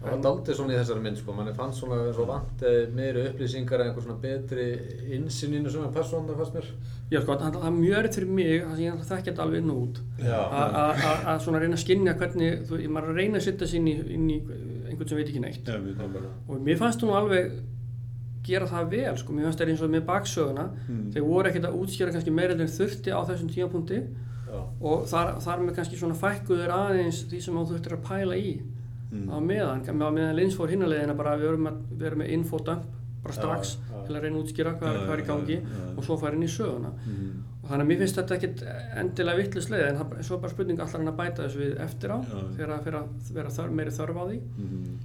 [0.00, 2.62] Það var daldið svona í þessari mynd sko, manni fannst svona eins og vant
[2.96, 4.68] meiri upplýsingar eða einhver svona betri
[5.18, 6.68] insininu svona persónu fannst mér.
[7.12, 9.70] já sko, það, er mjög erfitt fyrir mig það sem ég þekki þetta alveg inn
[9.74, 10.38] og út Já.
[10.40, 13.44] að- að að- að svona reyna að skynja hvernig þú, maður er að reyna að
[13.44, 14.38] setja sig inn í, inn í
[14.88, 17.52] einhvern sem veit ekki neitt Já, við, já, og mér fannst hún alveg
[18.42, 21.12] gera það vel sko, mér fannst það eins og með baksöguna Mm.
[21.12, 24.00] þeir voru ekkert að útskýra kannski meira en þurfti á þessum tímapunkti
[24.48, 24.60] Já.
[24.80, 28.62] og þar, þar með kannski svona fækkuður aðeins því sem þú þurftir að pæla í.
[29.10, 32.82] Á meðan, á meðan Lins fór hinnalegina bara við erum, að, við erum með infodump
[33.22, 34.02] bara strax Já, já.
[34.06, 35.56] til að reyna að útskýra hvað, Já, er- hvað er í gangi
[35.96, 37.42] og svo fara inn í söguna Mhm.
[37.62, 38.62] og þannig að mér finnst þetta ekkert
[39.02, 41.80] endilega vittlust leið en það, svo er bara spurning allar hann að bæta þessu við
[41.84, 42.18] eftir á
[42.56, 44.98] þegar það fyrir að vera þör, meiri þörf á því Mhm.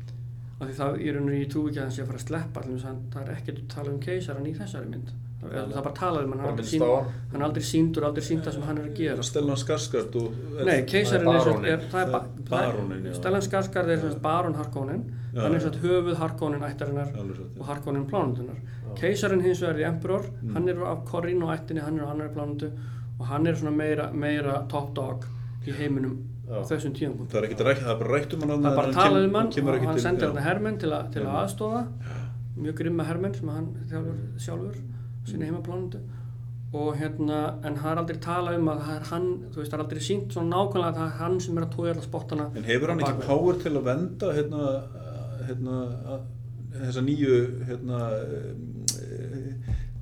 [0.61, 2.61] af því það í rauninu ég trú ekki að hann sé að fara að sleppa
[2.61, 5.09] allir það er ekkert að tala um keisaran í þessari mynd
[5.41, 8.61] það er það bara talað um hann, hann er aldrei síndur, aldrei sínt það sem
[8.65, 11.89] hann er að gera Stellan Skarsgård og Nei, keisarinn er sem sagt- baróninn.
[11.91, 13.13] það ba- Það baróninn, já.
[13.19, 15.03] Stellan Skarsgård er sem sagt barón Harkonnen,
[15.35, 15.61] hann er já.
[15.61, 17.09] sem sagt höfuð Harkonnen ættarinnar
[17.59, 18.57] og Harkonnen plánundunar.
[18.95, 20.53] Keisarinn hins vegar er Emperor, Mm.
[20.53, 22.71] hann er af Corrino ættinni, hann er á annari plánundu
[23.19, 25.25] og hann er svona meira, meira top dog
[25.67, 26.17] í heiminum
[26.49, 27.27] á þessum tíðanbúnd.
[27.29, 29.33] Það er ekkert rætt, það er bara rætt um hann Það er bara talað um
[29.35, 31.43] hann kemur og ekki hann sendir hann hermenn til, að Já.
[31.43, 31.87] aðstofa,
[32.57, 34.75] mjög grimma hermenn sem hann þjálfur sjálfur,
[35.25, 36.01] sinni heimaplánundu
[36.75, 40.01] og hérna, en það er aldrei talað um að hann, þú veist, það er aldrei
[40.03, 42.91] sínt svona nákvæmlega að það er hann sem er að tója alla spottana En hefur
[42.91, 44.71] hann ekki power til að venda hérna,
[45.47, 45.77] hérna,
[46.75, 47.37] þessa nýju
[47.69, 48.01] hérna,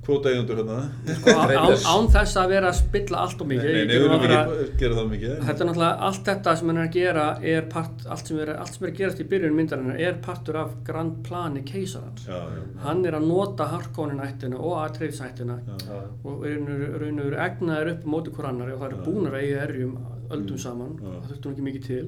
[0.06, 0.78] kvótaeigundur hérna?
[1.18, 4.98] Sko, án, án þess að vera að spilla allt og mikið Nei, nei, að gera
[4.98, 5.34] það mikið.
[5.48, 8.52] Þetta er náttúrulega, allt þetta sem hann er að gera er part, allt sem er,
[8.62, 12.26] allt sem er að gerast í byrjun myndarinnar er partur af grand plani keisarans.
[12.28, 12.64] Já, já.
[12.84, 16.00] Hann er að nota Harkonnen ættina og Atreides ættina Já.
[16.24, 18.98] og raun og raun og veru egnaðir upp á móti hver annari og það eru
[19.00, 19.06] Já.
[19.08, 19.94] búnar að eiga erjum
[20.34, 21.14] öldum saman, Já.
[21.14, 22.04] það þurfti nú ekki mikið til.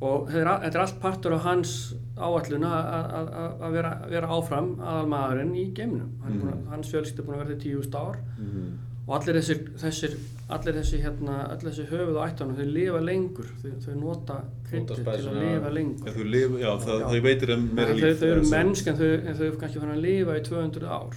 [0.00, 4.26] Og þetta er, er allt partur af hans áallun að- að að- að vera, vera
[4.28, 6.10] áfram aðalmaðurinn í geimnum.
[6.22, 6.68] Hann er búinn að- Mhm.
[6.70, 8.72] Hans fjölskyld er búin að vera til tíust ár Mhm.
[9.08, 10.16] og allir þessir, þessir,
[10.50, 14.96] allir þessi, hérna, allir þessi höfuð og ættanum, þau lifa lengur, þau, þau nota kryddið
[14.96, 16.08] til að lifa En lengur.
[16.12, 17.06] þú lifa, já, það, Já.
[17.08, 18.16] það veitir þeim meira Þau, líf.
[18.20, 18.56] þau eru eða svo.
[18.56, 21.14] mennsk en þau, en þau eru kannski fann að lifa í 200 ár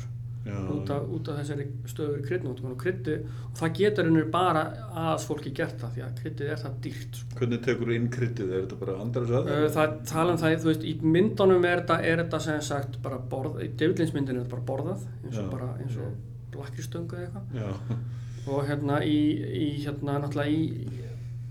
[0.74, 4.64] út af, út af þessari stöður kryddnóttum og kryddið, og það getur hennur bara
[5.04, 7.20] aðs fólki gert það því að kryddið er það dýrt.
[7.22, 7.40] Sko.
[7.42, 8.54] Hvernig tekur þú inn kryddið?
[8.54, 8.98] Er þetta bara
[9.30, 12.62] svo Uh, það tala um það, þú veist, í myndunum er þetta, er þetta sem
[12.70, 15.52] sagt bara borð, í Devilinsmyndinu er þetta bara borðað, eins og Já.
[15.54, 16.18] bara, eins og
[16.56, 18.02] blakkistöngu eða eitthvað.
[18.50, 19.20] Og hérna í,
[19.60, 20.90] í hérna náttúrulega í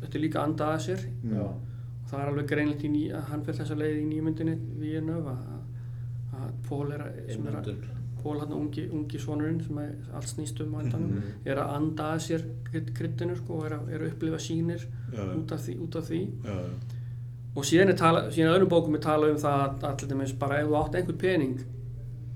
[0.02, 1.04] þetta er líka andað að sér.
[1.28, 1.44] Já.
[1.44, 5.00] og það er alveg greinlegt í ný, að hann fyrir þessa leið í nýjumyndinni við
[5.04, 5.64] nöfa að,
[6.38, 7.18] að Pól er að,
[8.22, 11.22] Pól hann ungi, ungi sonurinn sem er, allt snýst um á endanum Mhm.
[11.46, 12.44] er að anda að sér
[12.94, 15.22] kryddinu sko og er að, er að upplifa sínir já.
[15.36, 16.20] út af því, út af því.
[16.44, 16.96] Já, já.
[17.56, 20.60] og síðan er tala, síðan öðrum bókum er talað um það að allir dæmis bara
[20.60, 21.58] ef þú átt einhvern pening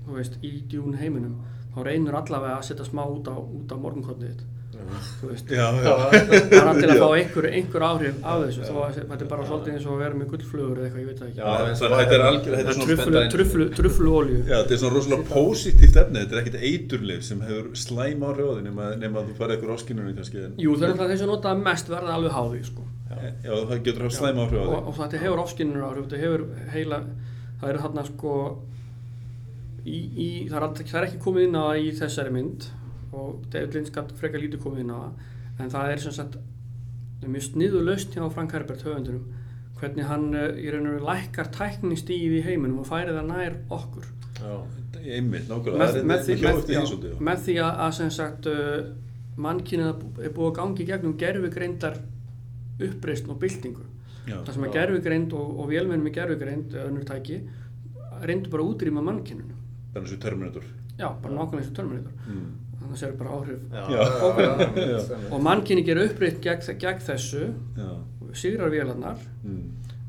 [0.07, 1.35] veist, í djún heiminum
[1.75, 4.52] þá reynur allavega að setja smá út á, á morgunkotnið þitt þú veist
[4.83, 5.93] Já, já.
[6.13, 9.45] það er til að fá einhver, einhver áhrif af þessu þó að þetta er bara
[9.47, 11.69] svolítið eins og að vera með gullflugur eða eitthvað, ég veit það ekki Já, Það-
[11.73, 13.33] þetta er hérna- algjör- þetta er svona truflu, spennandi.
[13.35, 17.41] truflu, truflu olju Já, þetta er svona rosalega positíft efni, þetta er ekkit eiturlif sem
[17.47, 20.83] hefur slæm á hrjóði nema, nema að þú farið eitthvað áskinnunni kannski en, jú, það
[20.83, 22.83] er náttúrulega þessi notaða mest verða alveg háði sko.
[23.43, 26.45] Já, það getur haft slæm á hrjóði og, og þetta hefur ofskinnur áhrif þetta hefur
[26.73, 26.99] heila
[27.61, 28.37] það eru þarna sko
[29.85, 32.67] í, í, það, er það er ekki komið inn á í þessari mynd
[33.13, 36.37] og David Lynch gætt frekar lítið komið inn á það en það er sem sagt
[37.23, 39.27] mjög sniðu laust hjá Frank Herbert höfundunum
[39.79, 43.57] hvernig hann uh, í raun og veru lækkar tæknistíð í heiminum og færi það nær
[43.77, 44.09] okkur
[44.43, 44.53] Já.
[45.03, 48.77] Einmitt, nákvæmlega, með, með, með, með því að, að sem sagt uh,
[49.43, 49.89] mannkynið
[50.23, 51.99] er búið að gangi gegnum gerfugreindar
[52.83, 53.83] uppreist og byltingu
[54.27, 54.37] Já.
[54.39, 54.73] það sem Já.
[54.77, 57.41] gerfugreind og, og vélmennum í gerfugreind önnur tæki
[58.23, 59.59] reyndu bara að útrýma mannkyninu
[59.93, 60.65] bara eins og Terminator
[60.97, 62.49] já, bara nákvæmlega eins og törmuritur mm.
[62.83, 63.83] Þannig að það séu bara áhrif Já.
[63.89, 64.03] Já.
[64.43, 64.93] Já.
[64.93, 65.19] Já.
[65.33, 67.47] og mannkynni gerir uppreist gegn, gegn þessu
[68.33, 69.63] sigrar vélarnar Mm.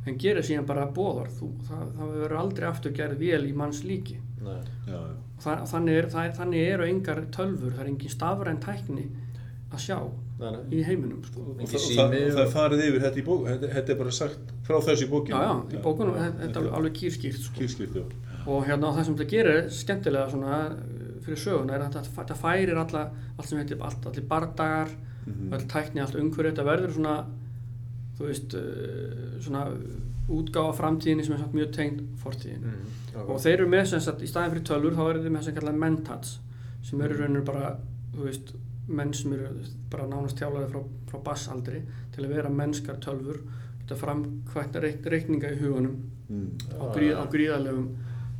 [0.06, 3.80] en gerir síðan bara bóðar Þú, það, það verður aldrei aftur gerð vél í manns
[3.84, 4.60] líki Nei.
[4.86, 5.14] Já, já.
[5.44, 9.06] Þa, þannig, er, það er, þannig eru engar tölfur það er engin stafræn tækni
[9.74, 9.96] að sjá
[10.38, 10.62] Nei, nei.
[10.74, 11.40] í heiminum sko.
[11.40, 13.98] Og, það, og, það, og það er farið yfir þetta í bók þetta, þetta er
[14.02, 17.56] bara sagt frá þessu í já, bókinu já, í bókunum þetta er alveg, kýrskýrt sko.
[17.58, 18.04] Kýrskýrt, já
[18.44, 20.56] og hérna og það sem þetta gerir skemmtilega svona
[21.24, 23.04] fyrir söguna er að þetta, færir alla,
[23.38, 24.88] allt sem heitir allt, allir bardagar
[25.24, 25.52] Mhm.
[25.56, 27.14] öll tækni, allt umhverju, þetta verður svona
[28.18, 29.62] þú veist uh, svona
[30.28, 33.30] útgáfa framtíðinni sem er mjög tengd fortíðinni Mm.
[33.30, 35.54] og þeir eru með sem sagt, í staðin fyrir tölvur þá eru þeir með sem
[35.54, 36.38] kallar mentats
[36.82, 37.76] sem eru raunir bara,
[38.14, 38.54] þú veist
[38.88, 39.48] menn sem eru
[39.90, 41.82] bara nánast þjálfaði frá, frá bassaldri
[42.12, 43.38] til að vera mennskar tölvur
[43.80, 45.96] geta framkvæmt reik, reikninga í hugunum
[46.28, 46.48] mm.
[46.80, 47.88] á, gríð, á gríðalegum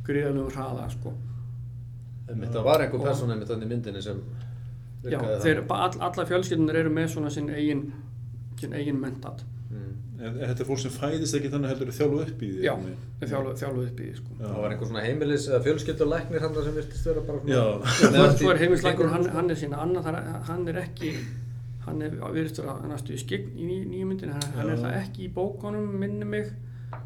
[0.05, 1.13] gríðalegum hraða sko.
[2.27, 4.21] Það var einhver persóna einmitt þannig í myndinni sem
[5.05, 5.67] Já, virkaði þeir, þannig.
[5.67, 7.91] ba- all, alla fjölskyldunar eru með svona sinn eigin,
[8.73, 9.95] eigin mentat Mm.
[10.21, 12.73] en, þetta er fólk sem fæðist ekki þannig heldur þjálfu upp í því Já,
[13.25, 14.35] þjálfuð þjálfuð upp í því sko.
[14.39, 14.45] Já.
[14.45, 17.63] Það var einhver svona heimilis eða fjölskyldulæknir hann sem virtist vera bara Já.
[17.81, 21.11] svona Svo er- svo er heimilisleikur, hann, hann er sína annað, þar, hann er ekki
[21.85, 24.83] hann er virðist vera næstu í skegn í ný, nýju myndin, hann, hann er Já.
[24.85, 26.53] það ekki í bókunum minni mig,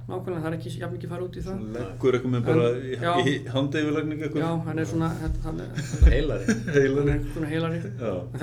[0.10, 1.60] nákvæmlega það er ekki jafn mikið fara út í það.
[1.76, 3.12] Leggur eitthvað með bara En- í, já.
[3.32, 4.42] í handeyfilagning eitthvað.
[4.46, 7.20] Já, hann er svona er,
[7.54, 7.82] heilari.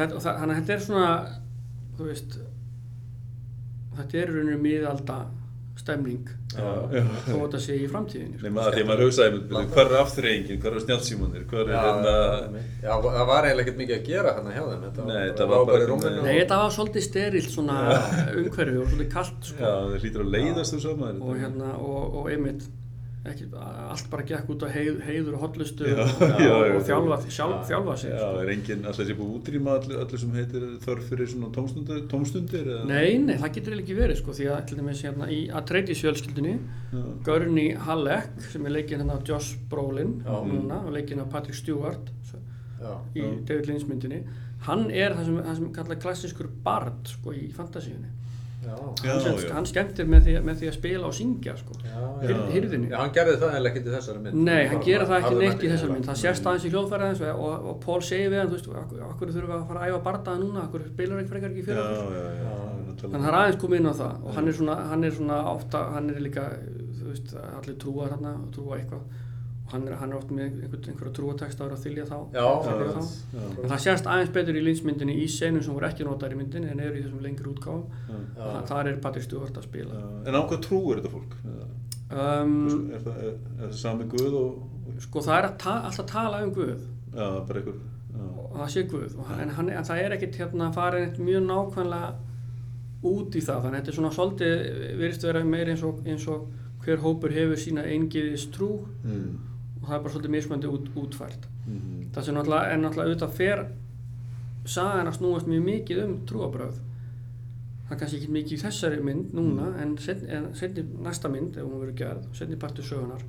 [0.07, 1.09] er þannig að þetta er svona
[1.97, 2.39] þú veist
[3.97, 5.19] þetta er rauninu miðalda
[5.77, 6.65] stemning já.
[7.27, 8.47] þó að sé í framtíðinni sko.
[8.47, 12.65] Nei, maður, því að maður hugsaði, hvað er afturreyingin, hvað er snjálfsímanir, hvað er hérna,
[12.83, 15.69] já, það var eiginlega ekkert mikið að gera hérna hjá þeim Þetta Nei, þetta var
[15.71, 17.79] bara rúminu Nei, þetta var svolítið sterilt svona
[18.41, 19.61] umhverfi og svolítið kallt sko.
[19.61, 21.23] já, það hlýtur að leiðast þú saman.
[21.23, 22.69] og hérna og, og einmitt
[23.33, 26.81] ekki, allt bara gekk út á heið, heiður og hotlustu Já, og, já, og já.
[26.91, 28.41] þjálfa, sjálf, þjálfa sig Já, sko.
[28.45, 32.71] er enginn, alltaf sé búið útrýma allir, allir sem heitir þörf fyrir svona tómstundir, tómstundir
[32.75, 32.85] eða?
[32.91, 36.55] Nei, nei, það getur ekki verið sko, því að til dæmis hérna í Atreides fjölskyldunni
[36.57, 37.05] Já.
[37.29, 40.37] Gurney Halleck sem er leikinn hérna af Josh Brolin Já.
[40.47, 42.13] núna og leikinn af Patrick Stewart
[42.81, 43.31] Já, í Já.
[43.49, 44.23] David Lynch myndinni
[44.67, 48.09] hann er það sem, það sem kallar klassískur bard sko í fantasíunni
[48.67, 51.77] hann, hann skemmtir með því, með því að spila og syngja sko.
[51.83, 54.39] Já, hann gerði það eiginlega ekkert í þessari mynd.
[54.47, 56.09] Nei, hann Bara- gera það ekki neitt í þessari mynd.
[56.09, 58.71] Það sést aðeins í hljóðfæraðins og, og, og Paul segir við hann, þú veist,
[59.11, 61.83] okkur, þurfum við að fara að æfa bardaða núna, okkur spilar ekki frekar ekki fyrir
[61.83, 62.57] já, okkur já, já.
[62.97, 65.17] Þannig að það er aðeins komið inn á það og hann er svona, hann er
[65.17, 66.45] svona ofta, hann er líka,
[66.97, 69.03] þú veist, allir trúa þarna trúa eitthvað
[69.73, 72.19] hann er, hann er oft með einhver, einhverja trúateksta að þylja þá.
[72.37, 73.15] Já, þylja já, þá.
[73.37, 73.47] já.
[73.63, 76.71] En það sést aðeins betur í linsmyndinni í senum sem voru ekki notaðar í myndinni
[76.71, 77.57] en eru í þessum lengri.
[77.57, 77.75] Já.
[78.13, 78.45] Já.
[78.45, 80.05] Það, þar er Patrik Stjórn að spila.
[80.27, 81.37] En á hvað trú er þetta fólk?
[82.07, 85.73] Um, Er það, er, er það sami guð og, og sko það er að ta
[85.89, 87.81] alltaf tala um Guð já, bara einhver,
[88.13, 91.03] já, og það sé Guð og hann, en, hann, en það er ekkert hérna farið
[91.03, 92.13] neitt mjög nákvæmlega
[93.11, 94.55] út í það þannig að þetta er svona svolítið
[95.01, 96.47] virðist vera meir eins og, eins og
[96.85, 98.71] hver hópur hefur sína eingiðis trú
[99.03, 99.27] mm.
[99.81, 101.49] Og það er bara svolítið mismöndi út, útfært.
[101.67, 102.11] Mm.
[102.15, 103.65] það sem náttúrulega, en náttúrulega auðvitað fer
[104.67, 106.79] sagan að snúast mjög mikið um trúabröð
[107.87, 111.59] það er kannski ekki mikið í þessari mynd núna en, set, en setni, næsta mynd
[111.59, 113.23] ef hún verður gerð, setni partur sögunar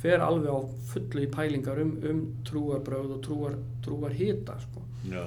[0.00, 0.58] fer alveg á
[0.90, 4.82] fullu í pælingar um, um trúarbröð og trúar, trúar hita sko.
[5.10, 5.22] Já,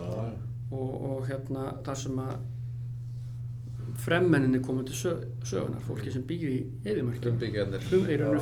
[0.74, 2.34] og, og hérna það sem að
[4.04, 6.60] fremmenninni komið til sög, sögunar fólki sem býr í
[6.90, 7.38] eðimörkjum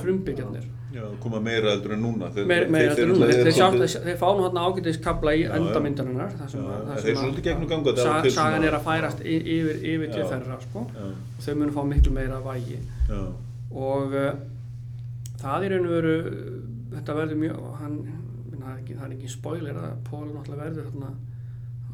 [0.06, 2.30] frumbyggjarnir já, koma meira heldur en núna.
[2.36, 7.04] Þeir, meir, meir þeir, heldur núna, þeir, þeir, þeir fá nú hérna ágætiskabla í þar
[7.06, 10.26] þeir svolítið gegnum ganga, það sa, var til sagan er að færast yfir, yfir til
[10.34, 12.80] þeirra sko, og þau munu fá miklu meira vægi.
[13.10, 13.22] Já,
[13.72, 14.32] og uh,
[15.42, 16.16] það er einu veru
[16.92, 18.00] þetta verður mjög hann,
[18.52, 21.14] það, er ekki, ekki spoiler að Pól náttúrulega verður hérna,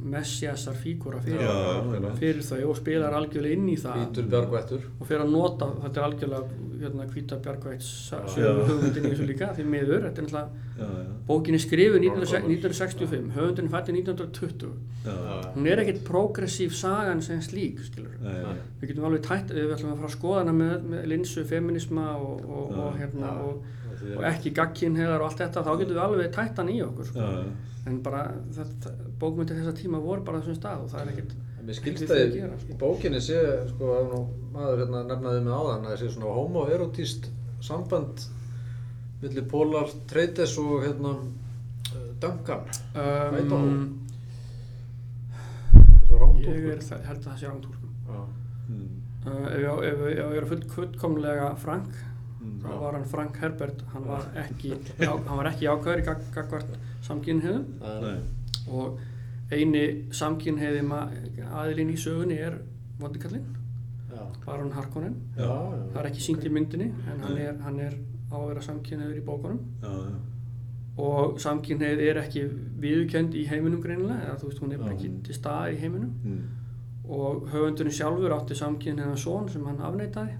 [0.03, 1.53] messiasar fígúra fyrir, Já,
[1.97, 2.13] já.
[2.19, 4.01] fyrir þau og spilar algjörlega inn í það
[4.99, 7.07] og fyrir að nota, þetta er algjörlega hérna
[8.13, 8.19] Já.
[8.35, 12.03] sögu hugmyndin í þessu líka, því miður þetta er náttúrulega, já, já, bókin er skrifuð
[12.05, 14.75] 1965, höfundin fætti 1920
[15.07, 15.15] já,
[15.55, 17.81] hún er ekkert progressív sagan sem slík,
[18.81, 22.11] við getum alveg tætt, við ætlum að fara að skoða hana með, með linsu, feminisma
[22.21, 22.83] og, og, Já.
[22.85, 23.49] og, hérna, Já.
[23.49, 27.07] og, Og ekki gagkinheðar og allt þetta, þá getum við alveg tætt hann í okkur
[27.09, 27.17] sko.
[27.17, 27.79] Já, já.
[27.89, 28.19] en bara
[28.53, 31.35] þetta, bókmyndir þessa tíma voru bara á þessum stað og það er ekkert
[31.67, 32.71] Mér skilst þurfum að að í, sko.
[32.71, 33.39] í bókinni sé,
[33.73, 34.19] sko, nú
[34.53, 37.25] maður hérna nefnaði mig áðan, að það sé svona homoerotíst
[37.67, 38.21] samband
[39.21, 41.15] milli Pólar Treytes og hérna
[42.21, 42.63] Duncan.
[42.95, 43.97] Um,
[46.07, 48.21] það ég er, það- held að það sé rántúrkum Já.
[48.69, 48.87] Mm.
[49.25, 52.03] uh, ef ef ef ég er full, fullkomlega frank
[52.37, 52.59] Mm.
[52.61, 54.69] þá var hann Frank Herbert hann var ekki,
[55.03, 56.69] já, hann var ekki ákvæður í gag, gagvart
[57.03, 57.63] samkynniðum.
[58.69, 58.99] Og
[59.51, 60.81] eini samkynniði
[61.47, 62.57] aðilinn í sögunni er
[62.99, 63.45] vondikallinn.
[64.45, 65.83] Baron Harkonnen Já, já.
[65.93, 67.93] það er ekki sínt í myndinni en hann er, hann er
[68.31, 70.15] á að vera samkynniður í bókunum Já, já.
[71.03, 72.43] og samkynneið er ekki
[72.81, 76.13] viðurkend í heiminum greinilega eða þú veist hún er bara ekki til stað í heiminum
[76.23, 76.41] Mm.
[77.07, 80.33] og höfundurinn sjálfur átti samkynniðan son sem hann afneitaði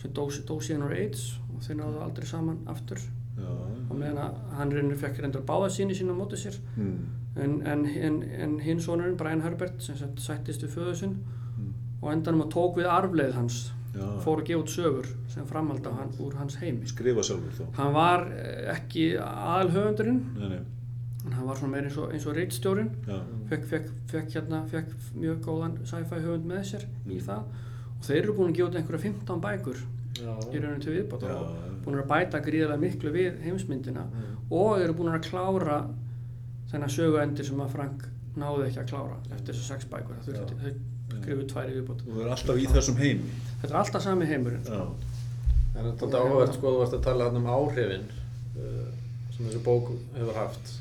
[0.00, 0.26] sem dó,
[0.60, 3.52] síðan á AIDS og þeir náðu aldrei saman aftur já.
[4.00, 6.96] Meðan hann reynir fekk reyndur báða síni sína á móti sér Mm.
[7.36, 11.14] en, en, en, en hinn sonurinn Brian Herbert sem sættist við föðu sinn
[11.58, 11.74] Mm.
[12.02, 14.06] og endanum að tók við arfleið hans Já.
[14.24, 17.64] fór að gefa út sögur sem framhald af hann, úr hans heimi Skrifa sjálfur þá.
[17.76, 20.60] hann var eh, ekki aðalhöfundurinn Nei, nei.
[21.26, 23.18] en hann var svona meira eins og, eins og reitstjórin Já.
[23.50, 27.24] fekk, fekk, fekk, hérna, fekk mjög góðan sci-fi höfund með sér í Mm.
[27.26, 27.42] það
[27.98, 29.80] og þeir eru búin að gefa út einhverja 15 bækur.
[30.18, 31.74] Í rauninu til viðbót Já, og já.
[31.84, 34.36] búin að bæta gríðarlega miklu við heimsmyndina Mm.
[34.50, 35.76] og eru búin að klára
[36.72, 40.56] þennan söguendir sem að Frank náði ekki að klára eftir þessu sex bækur það þurfti,
[40.60, 43.30] þau skrifuð tvær í viðbót Þú er alltaf í þessum heimi.
[43.62, 44.82] þetta er alltaf sami heimurinn Já.
[45.76, 48.04] En þetta er áhugavert sko, þú varst að tala um áhrifin
[48.58, 48.90] uh,
[49.34, 50.72] sem þessi bók hefur haft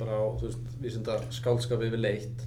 [0.00, 2.46] bara á, þú veist, vísinda skálskap yfir leitt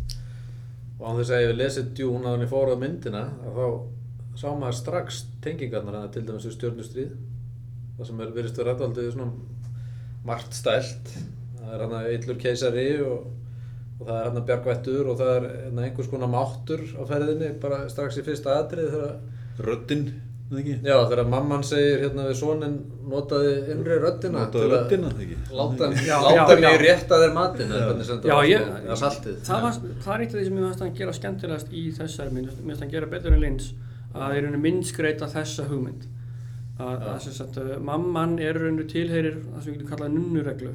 [1.00, 3.58] og án þess að ég hef lesið djún að hann ég fór á myndina að
[3.58, 3.68] þá
[4.40, 7.14] sá maður strax tengingarnar hérna til dæmis við stjörnustríð
[7.98, 9.32] það sem er virðist vera alltaf svona
[10.26, 11.14] margt stælt
[11.60, 13.30] það er hann að yllur keisari og,
[14.00, 17.54] og það er hann að bjargvættur og það er hérna einhvers konar máttur á ferðinni
[17.64, 19.18] bara strax í fyrsta atrið þegar
[19.64, 20.08] Röddinn.
[20.50, 20.76] eða ekki?
[20.82, 22.76] Já, þegar mamman segir hérna við sonin
[23.10, 25.38] notaði innri röddina að röddina, ekki?
[25.54, 26.18] Láta hann í já.
[26.82, 30.34] rétta þér matinn eða hvernig sem Já, var, eða saltið það, var, það er eitt
[30.34, 33.46] af því sem ég finnst hann gera skemmtilegast í þessari finnst hann gera betur en
[33.46, 33.70] Lins
[34.14, 36.10] að það er henni myndskreita þessa hugmynd.
[36.82, 40.74] Að, að sagt, uh, mamman er henni tilheyrir það sem við getum kallað nunnureglu.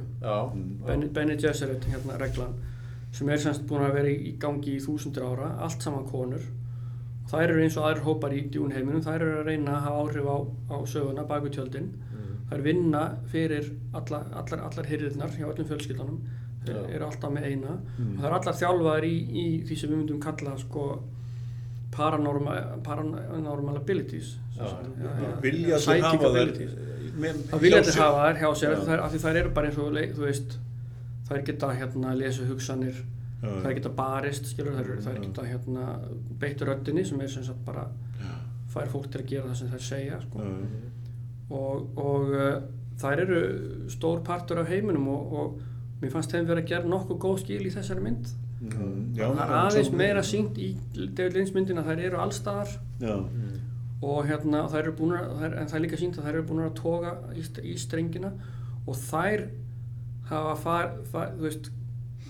[0.86, 2.54] Bene, Bene Gesserit hérna reglan
[3.14, 6.44] sem er semst búin að vera í, í gangi í þúsundir ára, allt saman konur.
[7.28, 10.28] Þær eru eins og aðrir hópar í djúnheiminum þær eru að reyna að hafa áhrif
[10.28, 10.36] á,
[10.72, 11.88] á söguna baku tjöldin.
[12.48, 16.20] Þær vinna fyrir alla, allar, allar hyrðirnar hjá öllum fjölskyldunum
[16.64, 16.94] þeir Já.
[16.96, 17.74] eru alltaf með eina.
[18.00, 20.86] Og það eru allar þjálfaðar í, í því sem við myndum kalla sko
[21.94, 24.68] paranormal, paranormal abilities Já.
[25.42, 26.50] Vilja psychic hafa þær
[27.18, 28.00] Það vilja sér.
[28.02, 28.98] hafa þær hjá sér Já.
[29.04, 30.58] af því þær eru bara eins og þú veist
[31.28, 33.60] þær geta hérna að lesa hugsanir Já, já.
[33.64, 35.22] þær geta barist skilur þær, þær Já.
[35.26, 35.86] geta hérna
[36.42, 37.86] beitt röddinni sem er sem sagt bara
[38.72, 40.42] fær fólk til að gera það sem þær segja sko.
[40.44, 41.06] Já, já.
[41.56, 42.56] og, og uh,
[43.00, 43.38] þær eru
[43.94, 47.62] stór partur af heiminum og, og mér fannst þeim verið að gera nokkuð góð skil
[47.64, 48.28] í þessari mynd.
[48.28, 53.14] Já, það er aðeins meira sínt í David Lynch myndina þær eru allstaðar Já,
[54.04, 56.46] og hérna þær eru búin að, þær, en það er líka sínt að þær eru
[56.48, 58.30] búin að toga í, í strengina.
[58.88, 59.48] Og þær
[60.28, 61.70] hafa far, far, þú veist,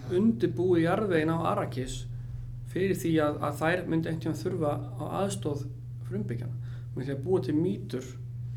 [0.09, 1.99] undirbúið jarðvegin á Arrakis
[2.73, 5.67] fyrir því að, að þær myndi einhvern þurfa á aðstóð
[6.09, 8.09] frumbyggjana með því að búa til mýtur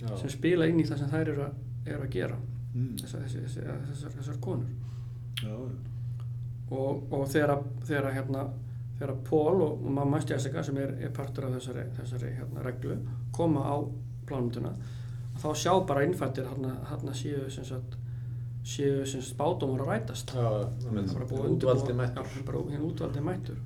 [0.02, 0.12] Já.
[0.22, 2.40] sem spila inn í það sem þær eru að, eru að gera.
[2.72, 2.92] Mm.
[3.02, 4.72] þessar, þessar, þessar, þessar, þessar konur.
[5.42, 5.91] Já, já.
[6.72, 7.58] Og, og þegar,
[7.88, 8.46] þegar, hérna,
[9.00, 12.98] þegar Paul og, mamma Jessica sem er, er partur af þessari, þessari hérna, reglu
[13.36, 13.76] koma á
[14.30, 14.72] plánunduna
[15.42, 16.76] þá sjá bara innfættir hérna,
[17.18, 17.98] séu sem sagt
[18.64, 20.50] séu sem sagt spádómar að rætast Já,
[20.84, 23.58] Það er bara búið útvaldi mættur hinn útvaldi mættur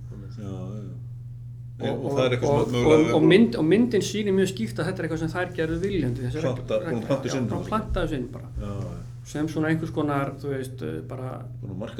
[1.75, 5.49] og, og, og, mynd, og myndin sýnir mjög skýrt að þetta er eitthvað sem þær
[5.57, 7.07] gerðu viljandi þessi regla- Planta- búin að regla.
[7.09, 7.47] planta Já, sinn.
[7.51, 9.01] bara plantaðu sinn bara Já, já.
[9.25, 11.29] Sem svona einhvers konar þú veist eh, bara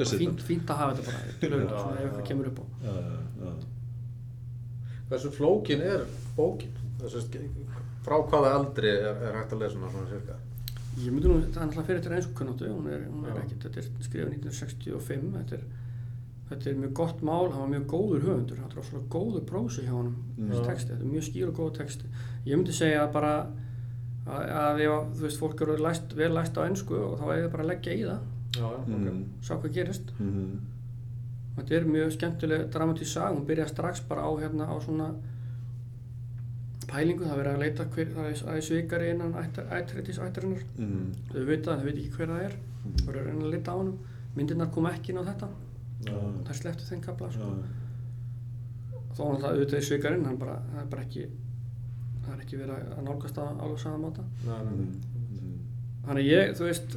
[0.06, 2.64] fínt, fínt að hafa þetta bara til auðvitað Já, svona ef eitthvað kemur upp á
[2.86, 3.54] Já, já, já.
[5.10, 6.04] Hversu flókin er
[6.36, 6.72] bókin?
[7.00, 7.40] Þessi,
[8.06, 10.38] frá hvaða aldri er, er hægt að lesa hana svona cirka?
[10.96, 13.82] Ég myndi nú, það er náttúrulega fyrir þetta einskunnáttu, hún er, hún er ekkert, þetta
[13.82, 15.66] er skrifað 1965, þetta er,
[16.48, 19.84] þetta er mjög gott mál, hann var mjög góður höfundur, hann var svona góður prósi
[19.84, 20.48] hjá honum, Mm.
[20.50, 20.66] þessi Já.
[20.70, 22.08] texti, þetta er mjög skýr og góð texti.
[22.46, 23.30] Ég myndi segja bara
[24.26, 27.24] að, að ef, að, þú veist, fólk eru læst, vel læst á ennsku og þá
[27.36, 28.20] er það bara að leggja í það,
[28.56, 28.88] Já, já, ok.
[28.88, 29.24] Mm.
[29.42, 30.12] sjá hvað gerist.
[30.18, 30.60] Mhm.
[31.56, 35.06] Þetta er mjög skemmtileg dramatísk sag, hún byrjar strax bara á hérna á svona
[36.86, 41.06] pælingu, það er verið að leita hver, það er, er svikari innan ættrætis ættarinnar Mhm.
[41.32, 42.52] þau vita það, þau veit ekki hver það er
[43.00, 43.98] þau eru að reyna að lita á hann
[44.36, 45.48] myndirnar kom ekki inn á þetta
[46.06, 47.32] Já, það er slepptu þeim kapla já.
[47.32, 47.48] sko.
[49.16, 51.26] þó hann það auðvitað er svikarinn það er bara ekki
[52.26, 54.16] það er ekki verið að nálgast það alveg saman
[54.46, 54.76] nei.
[54.76, 55.58] Mhm.
[56.06, 56.96] þannig að ég, þú veist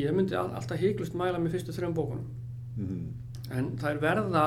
[0.00, 2.26] ég myndi all, alltaf híklust mæla með fyrstu þrejum bókunum
[2.76, 3.06] Mhm.
[3.50, 4.44] en það er verða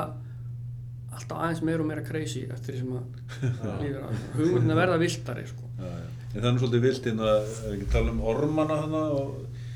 [1.14, 4.98] alltaf aðeins meira og meira crazy eftir því sem að líður að hugmyndin að verða
[4.98, 5.68] viltari sko.
[5.78, 6.06] Já, já.
[6.34, 7.36] En það er nú svolítið vilt inn að
[7.68, 9.28] er ekki að tala um ormana þarna og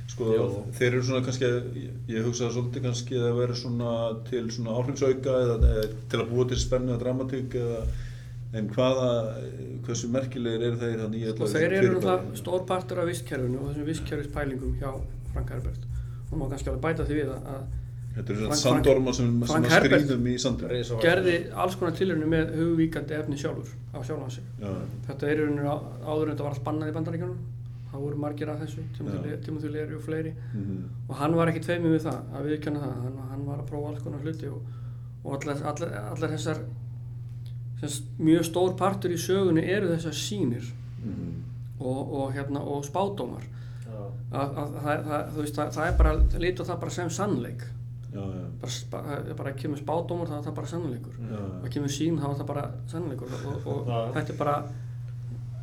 [0.08, 0.46] sko Jó.
[0.74, 3.92] þeir eru svona kannski, ég, ég hugsa svolítið kannski að vera svona
[4.26, 7.80] til svona áhrifsauka eða, eða til að búa til spennu eða dramatík eða
[8.54, 9.08] en hvaða,
[9.84, 13.06] hversu merkilegir eru þeir þannig í og öllu Sko, þeir eru náttúrulega stór partur af
[13.10, 14.92] vistkerfinu og þessum vistkerfispælingum hjá
[15.34, 15.82] Frank Herbert
[16.30, 17.66] og má kannski alveg bæta því við að- að
[18.18, 20.32] Þetta eru svona sandormar sem, sem að skrýðum í.
[20.32, 21.02] Risavaxin.
[21.04, 24.72] gerði alls konar tilhörinu með hugvíkandi efni sjálfur á sjálfan sig Já,
[25.06, 25.38] þetta er
[25.68, 27.36] á- áður en þetta var allt bannað í bandaríkjunum
[27.92, 28.82] það voru margir af þessu.
[29.44, 30.82] Timothy Leary og fleiri Mhm.
[31.08, 33.88] og hann var ekkit feimið við það að viðkjanna það hann, hann var að prófa
[33.92, 34.60] alls konar hluti og,
[35.24, 36.66] og allar, allar, allar þessar þess,
[38.18, 40.64] mjög stór partur í sögunni eru þessar sýnir
[40.98, 41.34] Mhm.
[41.80, 43.44] og, og, hérna, og spádómar.
[43.86, 44.00] Já.
[44.32, 46.12] að, að, það, það, þú veist, það, það er bara
[46.42, 47.62] lítu það bara sem sannleik.
[48.12, 48.44] Já, já.
[48.90, 51.14] bara, bara kemur spádómar þá er það bara sannleikur.
[51.30, 53.28] Já, það kemur sín þá er það bara sannleikur.
[53.46, 54.56] Og, og þetta er bara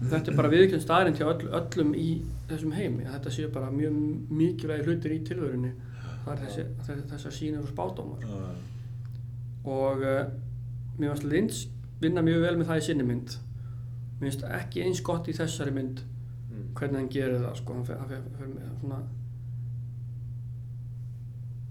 [0.06, 2.08] þetta er bara viðkjönd staðrind hjá öll, öllum í
[2.50, 4.00] þessum heimi að þetta séu bara mjög
[4.30, 5.72] mikilvægi hlutir í tilvörunni
[6.26, 8.26] það er þessi, þessi, þessar sínir og spádómar.
[9.66, 10.26] Og uh,
[11.00, 11.62] mér finnst Lynch
[12.06, 15.74] vinna mjög vel með það í sinni mynd mér finnst ekki eins gott í þessari
[15.76, 16.04] mynd
[16.56, 16.68] Mm.
[16.78, 19.00] hvernig hann gerir það sko, hann fer, hann fer, fer með svona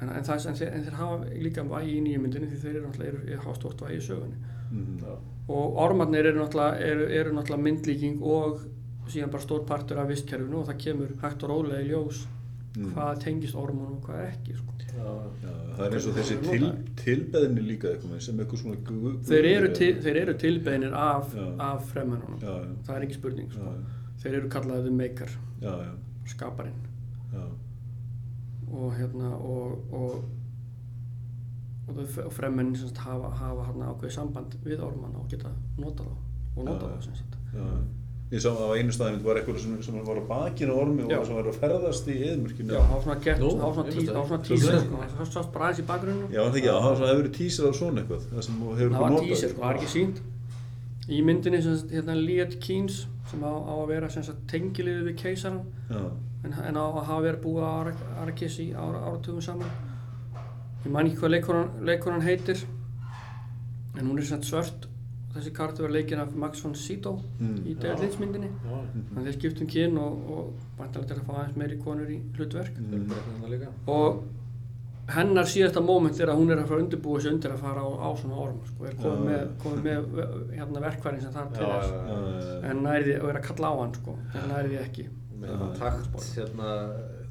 [0.02, 2.74] en, en, það, en, þeir, en þeir hafa líka vægi í nýju myndinni því þeir
[2.78, 4.38] eru náttúrulega eru, eru hafa stort vægi í sögunni
[4.74, 4.98] Mhm.
[5.04, 5.14] Já.
[5.54, 8.60] og ormarnir eru náttúrulega, eru, eru náttúrulega myndlíking og
[9.08, 12.30] síðan bara stór partur af vistkerfinu og það kemur hægt og rólega í ljós Mm.
[12.74, 14.70] Hvað tengist ormunum og hvað ekki sko.
[14.94, 15.10] Já,
[15.42, 16.66] Já, það er eins og þessi til,
[17.02, 21.34] tilbeðni líka eitthvað sem eitthvað svona gu- þeir eru, guð- til, þeir eru tilbeinir af,
[21.58, 21.88] af
[22.42, 22.52] já,
[22.86, 23.72] það er ekki spurning sko.
[24.22, 24.92] þeir eru kallaðið
[25.82, 25.90] já,
[26.30, 26.78] skaparinn.
[27.34, 27.42] Já,
[28.74, 30.24] og hérna og, og,
[31.88, 31.94] og,
[32.32, 36.16] fremmennin sem sagt hafa, hafa hérna ákveðið samband við ormanna og geta notað þá
[36.56, 37.36] og notað Já, þá sem sagt.
[37.54, 37.66] já.
[38.34, 41.18] Ég sá á einu staðum var eitthvað sem, sem var á bakinu á ormi Já.
[41.20, 42.74] og sem var að ferðast í eðmörkinu.
[42.74, 45.26] Já, það var svona gett, það var svona ég tí- veist það var svona það.
[45.30, 48.02] Svo sko, það í bakgrunnu Já, það það var svona, hefur verið tísir af svona
[48.02, 49.28] eitthvað, það sem hefur það var notað.
[49.28, 50.22] tísir, sko, það var ekki sínt
[51.04, 55.04] í myndinni sem sagt, hérna Liet Keynes sem á, á að vera sem sagt tengiliðið
[55.10, 55.60] við keisaran
[55.90, 56.00] Já,
[56.44, 57.72] en, en á að hafa verið búið á
[58.24, 59.68] Arrakis í ára, áratugum saman
[60.84, 62.64] ég man ekki hvað leikonan, leikonan heitir
[63.98, 64.88] en hún er sem sagt svört
[65.34, 67.56] þessi kartu var leikin af Max von Sydow Mm.
[67.66, 68.48] í David Lynch myndinni.
[68.64, 68.78] Já,
[69.14, 72.76] þannig þeir skiptum kyn og, og vantalega til að fá aðeins meiri konur í hlutverk.
[73.50, 73.68] Líka.
[73.86, 74.22] og
[75.14, 77.82] hennar síðasta móment er að hún er að fara að undirbúa sig undir að fara
[77.84, 80.06] á, á svona orm sko, er komið með, komið með
[80.56, 81.90] hérna, verkværin sem þarf til þess.
[81.90, 84.78] já, já, já, en næri og er að kalla á hann sko, en næri því
[84.86, 85.04] ekki.
[85.44, 86.70] Með takt, hérna,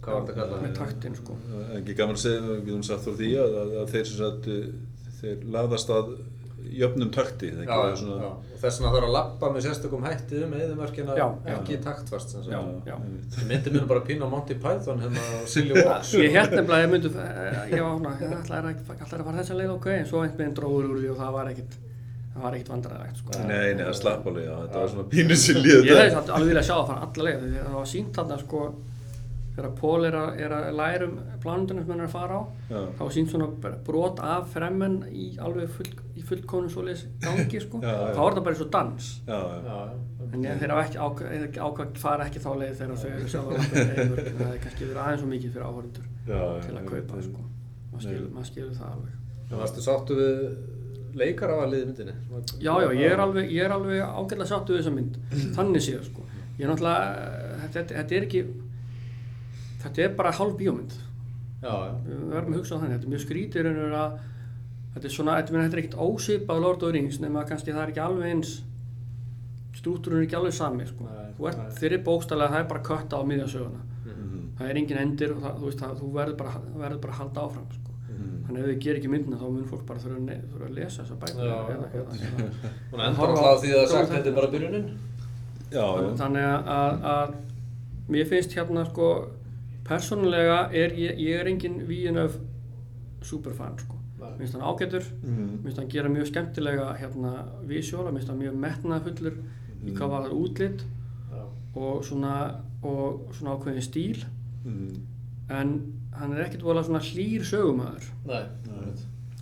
[0.04, 0.62] hvað var þetta kallað?
[0.68, 1.38] með taktinn sko.
[1.50, 4.06] Það er ekki gaman að segja, við getum sagt frá því að, að, að þeir
[4.12, 6.14] sem sagt, uh, þeir laðast að
[6.80, 10.42] jöfnum takti, það Já, svona, já, og þess vegna þarf að lappa með sérstökum hætti
[10.46, 11.16] um eðumörkina
[11.54, 12.54] ekki taktfast sem sagt.
[12.54, 12.60] Já,
[12.90, 12.96] já.
[12.98, 13.38] einmitt.
[13.40, 16.14] Ég myndi mér bara pínu á Monty Python hérna á Silly Walks.
[16.18, 19.74] ég held nefnilega að ég myndi ég svona, ég ætlaði að, að fara þessa leið
[19.78, 21.78] ok, en svo einhvern veginn dróður úr því og það var ekkit
[22.34, 23.36] það var ekkit vandræðilegt sko.
[23.46, 26.50] Nei, nei, það slapp alveg, já, þetta var svona pínu sér líða ég hefði alveg
[26.50, 28.64] viljað sjá það fara alla leið því að það var sínt þarna sko
[29.54, 32.44] þegar Pól er að, er að læra um plánundunum sem hann er að fara á
[32.72, 37.62] Já, þá sínt svona bara brot af fremmen í alveg full, í fullkónu svoleiðis gangi
[37.62, 38.08] sko, Já, já.
[38.18, 39.10] þá var það bara eins og dans.
[40.34, 43.52] En ég, þeir hafa ekki ákvað ákvað fara ekki þá leið þegar þau eru sjálf
[43.54, 47.46] að það hefði kannski verið aðeins og mikið fyrir áhörundur já, til að kaupa sko.
[47.92, 49.20] maður skilur, maður skilur það alveg.
[49.52, 50.44] En varstu sáttu við
[51.14, 52.14] leikar á að liði myndinni?
[52.58, 55.20] já já, ég er alveg, ég er alveg ágætlega sáttu við þessa mynd.
[55.54, 56.26] Þannig séð sko.
[56.58, 58.42] Ég er náttúrulega, þetta, þetta er ekki
[59.84, 60.94] þetta er bara hálf bíómynd
[62.08, 64.18] við verðum að hugsa á þannig, þetta er mjög skrítið raunur að
[64.94, 67.94] þetta er svona, þetta, er ekkert ósipað Lord of the Rings nema kannski það er
[67.94, 68.52] ekki alveg eins
[69.78, 71.08] strútturinn er ekki alveg sami sko.
[71.80, 75.40] Þeirri bókstælega það er bara kötta á miðja söguna Mhm, það er engin endir og
[75.42, 76.52] það, þú, veist, það, þú verður bara,
[76.84, 77.94] verður bara að halda áfram sko.
[78.10, 78.34] mhm.
[78.46, 81.16] þannig ef þið gerir ekki myndina þá mun fólk bara þurfa að, að lesa þessa
[81.34, 82.18] eða, eða,
[82.92, 84.14] Hún endur á- alltaf á því að á sagt þetta.
[84.18, 84.86] þetta er bara byrjunin.
[85.74, 87.34] Já, já, þannig að, að, að
[88.14, 89.08] mér finnst hérna sko
[89.88, 92.38] persónulega er ég, ég er engin Víinöf
[93.24, 95.48] superfan sko mér finnst hann ágætur Mhm.
[95.60, 97.34] mér finnst hann gera mjög skemmtilega hérna
[97.68, 99.36] visuála, mér finnst hann mjög metnaðfullur
[99.86, 100.84] í hvað var það útlit
[101.32, 101.44] Já.
[101.76, 104.24] og svona, og svona ákveðin stíl
[104.66, 105.02] Mhm.
[105.50, 108.44] en hann er ekkert voðalega svona hlýr sögumæður Nei.
[108.68, 108.94] Nei.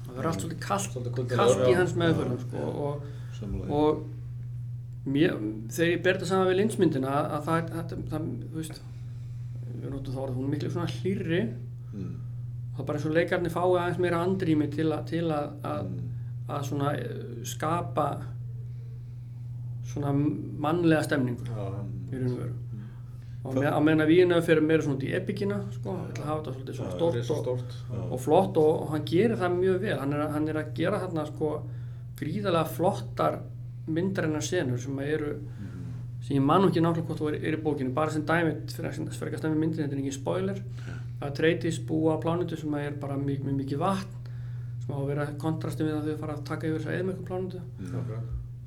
[0.08, 3.04] það verður allt svolítið kallt, Svolítið kallt í hans meðförum sko, og,
[3.70, 4.04] og
[5.06, 5.38] mér,
[5.70, 8.82] þegar ég ber þetta saman við linsmyndina að, að það, það, það, þú veist
[9.82, 11.42] við notum þá orðið, hún er miklu svona hlýrri
[11.92, 12.16] Mhm.
[12.76, 15.90] það er bara eins og leikarnir fái aðeins meira andrými til, a, til að, að,
[15.90, 16.10] Mhm.
[16.50, 18.06] að svona eh, skapa
[19.92, 21.66] svona mannlega stemningu Já,
[22.12, 22.58] í raun og veru
[23.44, 26.24] og með, á meðan að vína fyrir meira svona út í epikina sko, ég ætla
[26.24, 27.72] að hafa þetta svona Risa og, stórt.
[27.90, 28.02] Já.
[28.14, 30.74] og flott og, og hann gerir það mjög vel hann er, að- hann er að
[30.78, 31.50] gera þarna sko
[32.22, 33.40] gríðarlega flottar
[33.88, 35.32] myndarinnar senur sem að eru
[36.22, 38.90] sem ég man ekki náttúrulega hvort þú er, er í bókinu bara sem dæmi fyrir
[38.92, 39.00] að
[39.34, 40.60] að stemmi myndin þetta er ekki spoiler.
[41.22, 44.30] Að treytis búa á plánutu sem er bara mjög, mjög mikið vatn
[44.82, 47.26] sem á að vera kontrasti við að þau fara að taka yfir þess að eðmörkum
[47.26, 47.62] plánutu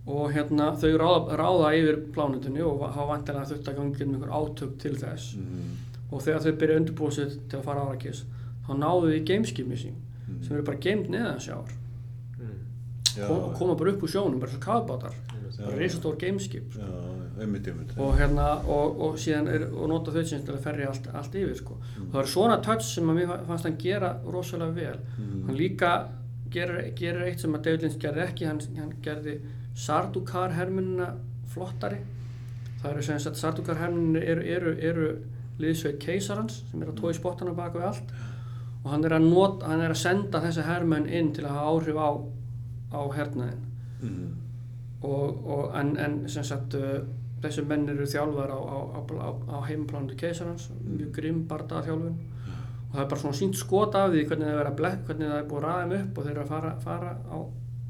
[0.07, 4.35] og hérna þau ráða, ráða yfir plánutunni og hafa vantilega þurft að ganga um einhver
[4.39, 5.37] átök til þess.
[5.37, 5.71] Mhm.
[6.13, 8.25] og þegar þau byrja undirbúið sér til að fara á Arrakis
[8.67, 9.97] þá náðu þau í gameskipni sín
[10.45, 11.73] sem eru bara geimd neðan sjáar
[12.35, 12.59] Mm.
[13.17, 15.13] Já, og koma bara upp úr sjónum, bara svo kafbátar
[15.78, 16.80] Reisastór gameskip sko.
[18.03, 21.34] Og hérna og, og síðan er, og nota þau sem til að ferja allt, allt
[21.34, 21.76] yfir sko.
[22.12, 25.47] það er svona touch sem að mér fannst hann gera rosalega vel Mhm.
[25.47, 25.92] hann líka
[26.51, 29.40] gerir, gerir eitt sem að David Lynch gerði ekki hann, hann gerði
[29.74, 31.14] Sardukar hermunina
[31.49, 31.99] flottari
[32.82, 35.09] það eru sem sagt Sardukar hermunina eru, eru, eru
[35.59, 38.14] liðsveit keisarans sem er að tói spottana baka við allt
[38.84, 41.70] og hann er að, not, hann er að senda þessa hermenn inn til að hafa
[41.74, 42.11] áhrif á,
[42.95, 43.62] á hernaðin
[44.05, 44.26] Mhm.
[45.03, 47.01] Og, og en, en sem sagt uh,
[47.45, 52.95] þessi menn eru þjálfar á, á, á, á, heimplánutu keisarans mjög grimm bardaða þjálfun og
[52.95, 55.38] það er bara svona sínt skot af því hvernig það er, að blek, hvernig það
[55.40, 57.38] er búið að ræða þeim upp og þeir eru að fara, fara á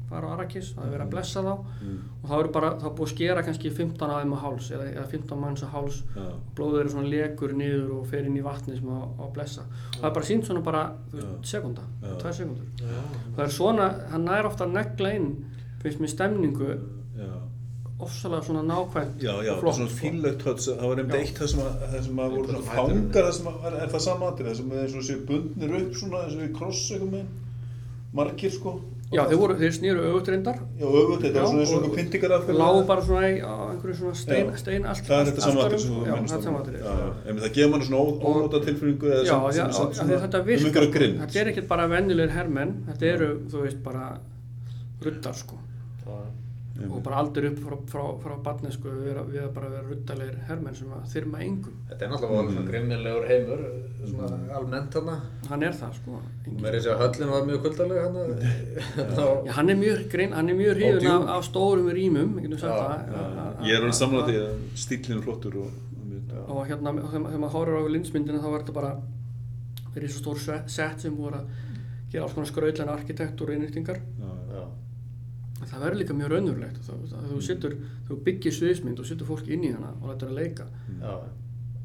[0.09, 1.51] fara á Arrakis, það er verið að blessa þá.
[1.81, 1.95] Mm.
[2.21, 4.69] og þá eru bara, þá er búið að skera kannski 15 af þeim á háls
[4.75, 5.97] eða, eða 15 manns á háls.
[6.15, 6.27] Já.
[6.57, 9.65] blóður eru svona lekur niður og fer inn í vatni sem á, á blessa.
[9.65, 11.49] Og það er bara sínt svona bara, þú veist, Já.
[11.55, 11.87] sekunda
[12.21, 12.67] tvær sekundur
[13.35, 15.29] það er svona, hann nær ofta að negla inn
[15.85, 16.71] finnst mér stemningu
[17.15, 17.29] Já.
[18.05, 19.99] ofsalega svona nákvæmt Já, já, og flott, svona sko.
[20.01, 23.29] fínlegt höts, það var nefnd eitt það sem að, það sem að voru svona fangar,
[23.29, 25.95] það sem að, er það sama aðrið, það sem er eins og séu bundnir upp
[26.01, 27.31] svona, eins og í kross eitthvað með,
[28.19, 28.73] margir sko.
[29.15, 30.59] já, þeir voru, þeir snýru auðvitað reyndar.
[30.81, 33.97] Já, þetta Já, var svona eins og einhver pyntingar af lágu bara svona í, einhverju
[33.99, 34.57] svona stein, Já.
[34.63, 38.01] stein allt, Það er þetta sama aðrið sem þú minnst það það gefur manni svona
[38.31, 41.51] ónóta tilfinningu eða já, sem, já, sem, já, sem, já, því þetta virkar þetta er
[41.53, 44.09] ekkert bara venjulegir hermenn þetta eru, þú veist, bara
[45.05, 45.61] ruddar sko
[46.91, 50.39] og bara aldur upp frá, frá, frá barnesku við erum við bara að vera ruddalegir
[50.49, 52.49] hermenn sem að þyrma engum Þetta er náttúrulega mm.
[52.55, 53.61] svona grimmilegur heimur,
[54.05, 54.49] svona Mm.
[54.57, 55.13] almennt hana.
[55.49, 56.59] hann er það sko Og engin.
[56.61, 58.25] mér er þess að höllin var mjög kuldaleg hana.
[59.47, 61.15] Já, hann er mjög grein, hann er mjög hrifin djúp.
[61.23, 63.15] af, af stórum rýmum, Já, það.
[63.15, 64.53] Að- Ég er alveg samlega því að
[64.83, 65.71] stílinn er flottur og,
[66.35, 68.91] og Og hérna, og þegar maður horfir á linsmyndina þá var þetta bara,
[69.95, 71.45] það er svo stór se- set sem voru að
[72.11, 73.97] gera alls konar skrautlega arkitektúr og innrýtingar.
[74.21, 74.34] Já.
[75.65, 76.81] En Það verður líka mjög raunverulegt.
[76.85, 80.39] Það, þú, setur, þú byggir sviðsmynd og setur fólk inn í hana og lætur að
[80.43, 80.67] leika.
[81.01, 81.15] Já.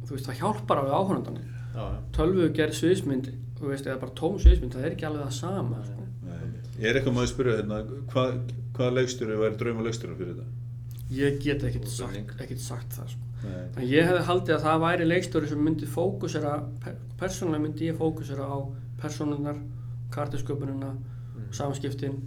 [0.05, 1.47] Þú veist, það hjálpar alveg áhörndanir.
[1.73, 1.85] Já.
[2.17, 5.81] Tölvu gerð sviðsmynd, þú veist, eða bara tóm sviðsmynd, það er ekki alveg það sama.
[5.89, 6.07] Sko.
[6.27, 6.45] Nei.
[6.81, 7.81] Er eitthvað maður að spyrja hérna,
[8.13, 8.37] hvað,
[8.77, 10.57] hvaða leikstjóri væri drauma leikstjóri fyrir þetta?
[11.11, 13.15] Ég get ekkert sagt, ekkert sagt það.
[13.15, 13.27] Sko.
[13.49, 17.97] En ég hefði haldið að það væri leikstjóri sem myndi fókusera, per, persónulega myndi ég
[17.97, 18.59] fókusera á
[19.01, 19.57] persónunar,
[20.13, 20.91] kartisköpunina,
[21.57, 22.19] samskiptin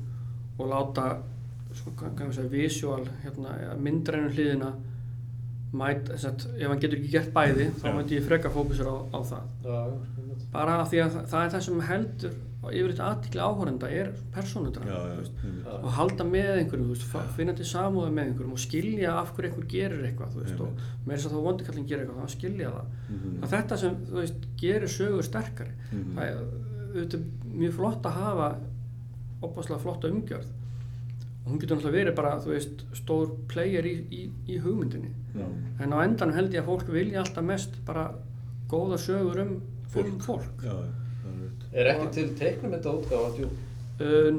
[0.57, 1.05] og láta,
[1.77, 4.71] sko, ég segja, visual, hérna, myndrænum hliðina,
[5.73, 8.97] mæt, þess að ef hann getur ekki gert bæði, þá myndi ég freka fókusera á,
[9.09, 9.45] á það.
[9.65, 10.41] Já, já.
[10.53, 14.11] Bara af því að það, það er það sem heldur og yfirleitt aðtikli áhórenda er.
[15.65, 15.73] Já.
[15.79, 19.49] og halda með einhverjum, þú veist, finna til samúða með einhverjum og skilja af hverju
[19.49, 22.71] einhver gerir eitthvað, þú veist, og með þess að þá vondikallin gerir eitthvað, þá skilja
[22.77, 22.93] það.
[23.41, 25.73] Það er þetta sem, þú veist, gerir sögur sterkari.
[25.91, 26.13] Mhm.
[26.15, 27.19] Það er
[27.63, 28.49] mjög flott að hafa
[29.43, 30.51] opaslega flotta umgjörð
[31.43, 35.11] og hún getur náttúrulega verið bara, þú veist, stór player í, í, í hugmyndinni.
[35.35, 35.45] Já.
[35.83, 38.07] En á endanum held ég að fólk vilja alltaf mest bara
[38.71, 39.53] góða sögur um
[39.91, 40.13] fólk.
[40.13, 40.63] Um fólk.
[40.63, 40.75] Já,
[41.67, 43.51] það er ekki til teiknumynda útgáfa djú?
[43.99, 44.29] Uh,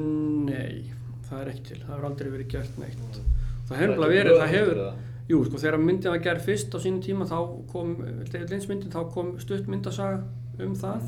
[0.49, 0.91] nei,
[1.29, 1.81] það er ekki til.
[1.83, 3.05] Það hefur aldrei verið gert neitt.
[3.15, 3.35] Það
[3.65, 4.81] Það hefur bara verið, það hefur,
[5.29, 7.37] jú, sko, þegar myndin var gerð fyrst á sínum tíma þá
[7.71, 7.93] kom,
[8.29, 10.19] David Lynch myndin, þá kom stutt myndasaga
[10.61, 11.07] um það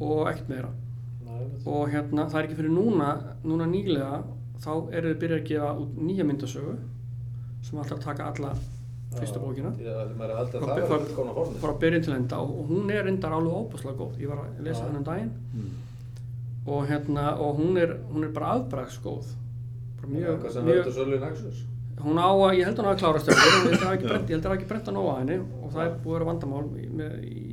[0.00, 0.70] og ekkert meira.
[1.26, 1.42] Nei.
[1.68, 3.10] Og hérna, það er ekki fyrir núna,
[3.44, 4.22] núna nýlega,
[4.60, 6.74] þá eru þið byrjað að gefa út nýja myndasögu
[7.62, 8.52] sem alltaf taka alla
[9.18, 10.14] fyrstu bókina er
[10.62, 10.76] Frá-
[11.74, 14.12] er byrjun til enda og, og hún er reyndar alveg óbúslega góð.
[14.22, 15.70] Ég var að lesa hennan daginn Mm.
[16.66, 19.24] og hérna, og hún er, hún er bara afbraksgóð.
[20.00, 20.42] Bara Mjög,
[22.00, 24.08] hún á að, ég held að hún held að Já.
[24.08, 26.14] brent, ég held að það hafi ekki brent að nóa henni og það er búið
[26.14, 26.64] að vera vandamál
[27.00, 27.49] með, í,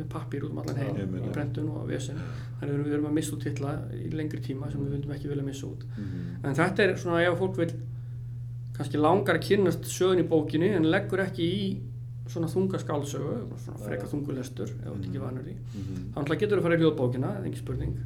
[0.00, 2.18] með pappír út um allan heim, í brentun og vesen.
[2.60, 5.30] Þannig erum, við erum að missa út titla í lengri tíma sem við vildum ekki
[5.30, 5.84] vilja missa út.
[5.96, 6.44] Mhm.
[6.44, 7.70] En þetta er svona ef fólk vil
[8.76, 11.64] kannski langar að kynnast sögun í bókinni en leggur ekki í
[12.30, 15.54] svona þunga skálsögu, svona freka þungulestur ef þú ert ekki vanur í.
[15.54, 16.12] Mhm.
[16.14, 17.96] Þannig að getur að fara í ljóðbókina, það er ekki spurning.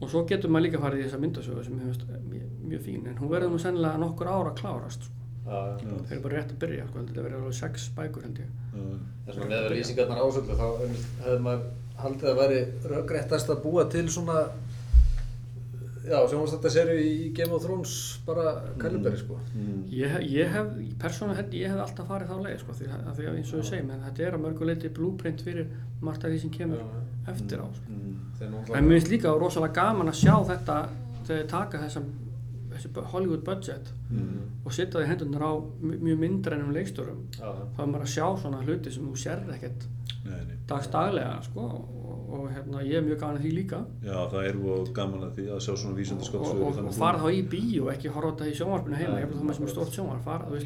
[0.00, 3.16] Og svo getur maður líka farið í þessa myndasögu sem hefur mjög, mjög fín, en
[3.16, 5.10] hún verður nú sennilega nokkur ára að klárast.
[5.40, 5.50] Sko.
[5.50, 5.76] Já, já.
[5.90, 5.96] Já.
[6.06, 8.50] Þeir eru bara rétt að byrja, sko, þetta verður alveg sex bækur held ég.
[8.74, 8.88] Já.
[9.26, 10.66] En svona með lýsingarnar ásöldu þá
[11.24, 11.62] hefði maður
[12.00, 12.60] haldið að væri
[12.94, 14.36] röggréttast að búa til svona
[16.10, 17.92] já, sjónvastætta serju í Game of Thrones
[18.26, 19.36] bara kaliberi sko.
[19.54, 19.82] Mhm.
[19.92, 23.10] Ég, hef- ég hef, persónulega held ég hef alltaf farið þá leið, sko, því að,
[23.18, 25.66] því að eins og við segjum, en þetta er að mörgu leiti blúprint fyrir
[26.00, 26.86] margt af því sem kemur Já.
[27.34, 27.66] eftir á.
[27.68, 27.90] Sko.
[27.90, 28.16] Mhm.
[28.38, 30.88] Þeir náttúrulega- En mér finnst líka rosalega gaman að sjá þetta
[31.24, 32.02] þegar þeir taka þessa,
[32.80, 34.40] þessi Hollywood budget Mhm.
[34.64, 35.52] og setja það í hendunar á
[35.82, 37.20] mj- mjög myndrænum leikstjórum.
[37.38, 39.86] Já, Þá er maður að sjá svona hluti sem þú sérð ekkert
[40.68, 43.80] dagstaglega, sko, og, og hérna, ég er mjög gaman að því líka.
[44.04, 47.18] Já, það er og gaman að því að sjá svona og, vísendaskottsögur og, og fara
[47.18, 49.74] þá í bíó ekki horfa þetta í sjónvarpinu heima ég vil þá með sem er
[49.74, 50.60] stort sjónvarp fara, þú,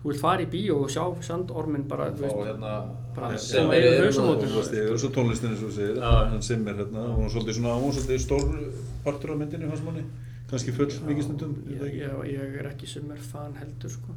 [0.00, 2.72] þú vilt fara í bíó og sjá sandormin bara þú veist, hérna
[3.16, 4.40] bara sem sem er hérna og-
[4.72, 7.76] Ég er svo tónlistin eins og þú segir, hann Simmer hérna, hún var svolítið svona,
[7.76, 8.72] hún var svolítið stór
[9.04, 10.04] partur af myndinni hans manni,
[10.50, 14.14] kannski full mikið stundum, ég, er það ég, er ekki sem er fan heldur sko.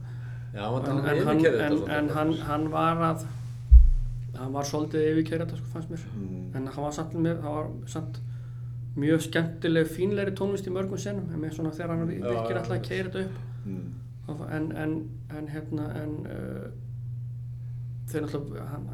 [0.54, 2.14] Já, hann en, en, hann, en, en svolítið.
[2.18, 3.26] hann, hann var að
[4.38, 6.46] hann var svolítið yfirkerið þetta sko, fannst mér Mm.
[6.58, 8.20] en hann var samt, með, hann var samt
[8.98, 12.60] mjög skemmtileg, fínlegri tónlist í mörgum senum en með svona þegar hann Já, virkir já,
[12.60, 12.88] alltaf að já.
[12.90, 14.40] keira þetta upp Mm.
[14.58, 14.94] en, en,
[15.38, 16.68] en hérna en uh,
[18.12, 18.88] þeir náttúrulega hann,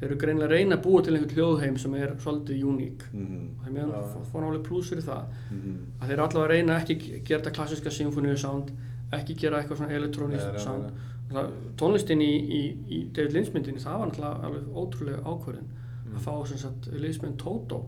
[0.00, 3.48] þeir eru greinilega að reyna að búa til einhvern hljóðheim sem er svolítið uník Mhm.
[3.62, 4.24] það er mjög Já.
[4.32, 5.76] fór nálega plús fyrir það Mhm.
[6.00, 8.70] að þeir eru allavega að reyna ekki að gera þetta klassiska symfóníu sound
[9.12, 10.90] ekki gera eitthvað svona elektrónist nei, sound.
[11.32, 15.68] Það, tónlistin í, í, í David Lynch myndinni það var náttúrulega ótrúlega ákvörðin
[16.04, 16.16] Mm.
[16.16, 17.86] að fá sem sagt liðsmenn Toto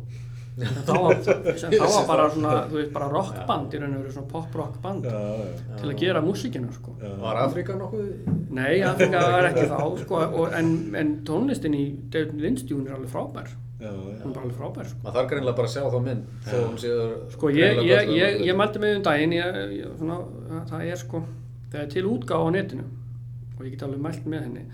[0.87, 5.05] þá var, bara svona þú veist bara rockband í raun og veru svona pop-rock band
[5.05, 5.77] Já, já.
[5.83, 7.11] til að gera músíkina sko Já.
[7.21, 8.09] Var Afrika nokkuð?
[8.57, 13.13] Nei, Afrika var ekki þá sko, og, en, en tónlistin í David djún er alveg
[13.13, 14.23] frábær Já, já.
[14.23, 15.03] hún er bara alveg frábær sko.
[15.05, 18.39] Maður þarf greinilega bara að sjá þá mynd þó hún séður Sko ég, ég, ég,
[18.49, 20.21] ég mældi mig um daginn, ég, ég, svona,
[20.71, 21.21] það er sko,
[21.75, 22.87] það er til útgáfa á netinu
[23.59, 24.65] og ég get alveg mælt með henni.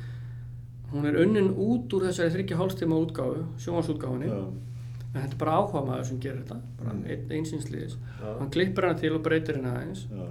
[0.93, 4.41] Hún er unnin út úr þessari þryggja hálfstíma útgáfu, sjónvarsútgáfunni, Já.
[5.15, 7.05] En þetta er bara áhuga maður sem gerir þetta, bara Mm.
[7.05, 7.97] ein, einsýnsliðis.
[8.23, 8.39] Já.
[8.39, 10.27] Hann klippir hana til og breytir henni aðeins Já.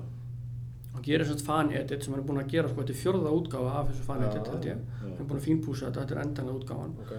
[0.95, 3.75] og gerir svona fan-edit sem hann er búinn að gera, sko, þetta er fjórða útgáfa
[3.79, 4.65] af þessu fan-edit.
[4.65, 4.75] Já.
[5.01, 6.93] Hann er búinn að fínpúsa þetta, þetta er endanlega útgáfan.
[7.05, 7.13] Ok.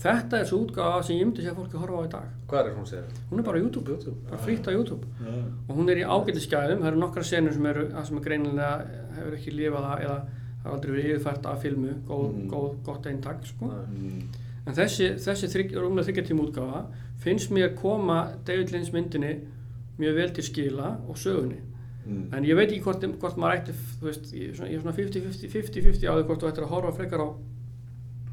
[0.00, 2.28] Þetta er svo útgáfa sem ég myndi sé að fólki horfa á í dag.
[2.48, 3.04] Hvað er hún sér?
[3.30, 4.16] Hún er bara á YouTube, YouTube.
[4.30, 5.04] bara frítt á YouTube.
[5.68, 8.86] Og hún er í ágætisgæðum, það eru nokkra senur sem eru, sem er greinilega
[9.18, 10.24] hefur ekki lifað eða
[10.64, 12.48] har aldrei verið yfirfært af filmu, góð, Mhm.
[12.50, 12.76] góð,
[14.66, 16.84] en þessi, þessi þrygg, rúmlega þryggjartíma útgáfa
[17.18, 19.40] finnst mér koma David Lynch myndinni
[19.98, 21.60] mjög vel til skila og sögunni
[22.06, 22.32] Mhm.
[22.34, 24.96] en ég veit ekki hvort, hvort maður ætti veist, ég er svona- ég er svona
[24.96, 27.28] 50-50 á því hvort þú ættir að horfa frekar á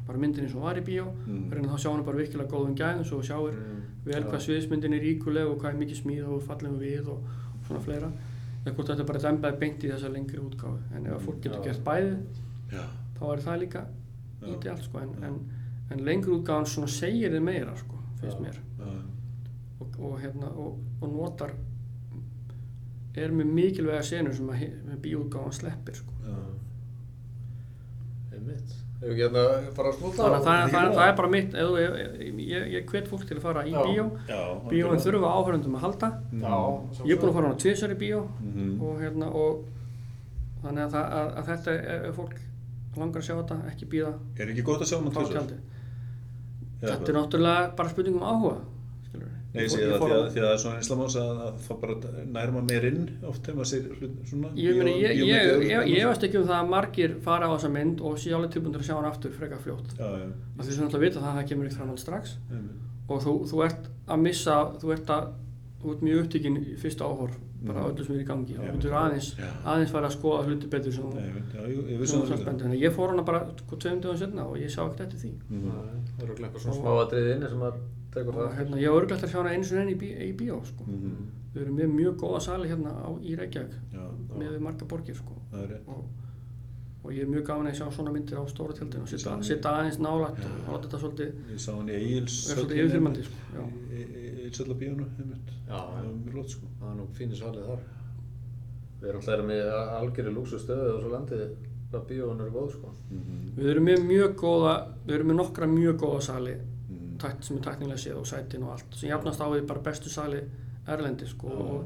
[0.06, 1.50] bara myndinni sem var í bíó Mhm.
[1.52, 3.82] reyna þá sjá hana bara virkilega góðum gæðum svo þú sjáir Mm.
[4.06, 7.20] vel hvað sviðismyndin er ríkuleg og hvað er mikið smíð og fallum við og
[7.66, 8.10] svona fleira
[8.64, 11.84] eða hvort þetta bara dembaði beint í þessa lengri útgáfu en ef fólk getur gert
[11.84, 12.16] bæði
[12.72, 12.82] Já.
[13.20, 13.84] þá er það líka
[14.42, 14.46] Já.
[14.48, 15.38] ídealt sko en, en,
[15.90, 18.58] en lengri útgáfan svona segir þið meira sko finnst mér
[19.80, 21.52] og, og hérna og, og notar
[23.18, 26.12] er með mikilvæga senur sem að bíútgáfan sleppir sko.
[28.34, 28.74] Einmitt.
[28.98, 29.42] Hefur ekki hérna
[29.78, 31.02] þannig að það, það, það.
[31.06, 33.78] er bara mitt eða, ég, ég, ég hvet fólk til að fara í Já.
[33.86, 34.38] bíó Já.
[34.70, 36.08] bíóin þurfa áhörundum að halda
[36.42, 36.56] Já.
[37.06, 38.72] ég er búinn að fara á hana tvisar í bíó Mhm.
[38.82, 39.64] og hérna og
[40.64, 41.76] þannig að, það, að, að þetta
[42.10, 42.36] ef fólk
[42.98, 44.12] langar að sjá þetta ekki býða
[44.42, 45.52] Er ekki gott að sjá hana á tvisvar?
[46.82, 48.56] Þetta er náttúrulega bara spurning um áhuga
[49.08, 51.60] skilur Nei, ég sé það því að, því að það er svona einslamás að, að
[51.64, 51.94] það bara
[52.36, 53.86] nær maður meir inn oft þegar maður sér
[54.28, 58.02] svona ég, ég, ég, ég, veist ekki um það að margir fara á þessa mynd
[58.04, 59.94] og sé alveg tilbúinir að sjá hann aftur frekar fljótt.
[59.96, 62.36] Af því sem náttúrulega vita það að það kemur eitt framhald strax.
[62.52, 62.84] Einmitt.
[63.08, 65.30] og þú, þú ert að missa þú ert, að,
[65.80, 67.32] þú ert mjög upptíkin í fyrsta áhor
[67.66, 69.28] bara öllu sem er í gangi og þú getur aðeins,
[69.64, 73.40] aðeins fara að skoða hluti betur sem þú spennt þannig að ég fór hana bara
[73.58, 75.72] sko, tveim dögum setna og ég sá ekkert eftir því Mhm.
[76.18, 77.74] Það eru eitthvað svona Og- smáatriði inni sem að
[78.12, 80.08] tekur og það hérna, ég var örglægt að sjá hana einu sinni enn í, bí,
[80.28, 80.84] í bíó sko.
[80.86, 81.26] Mhm.
[81.54, 84.04] við erum með mjög góða sali hérna á, í Reykjavík Já,
[84.38, 85.34] með við marga borgir sko.
[85.52, 85.88] það er rétt.
[85.88, 86.04] og,
[87.04, 89.08] og ég er mjög gafin að sjá svona myndir á stóra tjaldinu og
[89.44, 90.48] sitta, aðeins nálægt Já.
[90.66, 91.98] og láta þetta svolítið Ég sá hann í
[92.34, 92.66] sko.
[96.48, 96.66] Sko.
[96.80, 97.80] Það er nú fínir svalið þar
[98.98, 99.68] Við erum alltaf með
[100.00, 101.42] algjörði lúksu stöðu og svo landið
[101.92, 103.52] hvað bíóin eru góð sko Mhm.
[103.56, 104.74] við erum með mjög góða
[105.06, 107.18] við erum með nokkra mjög góða sali Mhm.
[107.18, 110.08] tækt, sem er tæknilega séð og sætin og allt sem jafnast á við bara bestu
[110.10, 110.40] sali
[110.88, 111.48] erlendi sko.
[111.48, 111.52] Já.
[111.54, 111.84] og,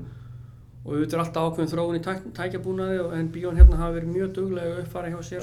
[0.85, 4.15] og auðvitað er alltaf ákveðin þróun í tæk, tækjabúnaði og- en bíón hérna hafa verið
[4.17, 5.43] mjög duglega uppfæra hjá sér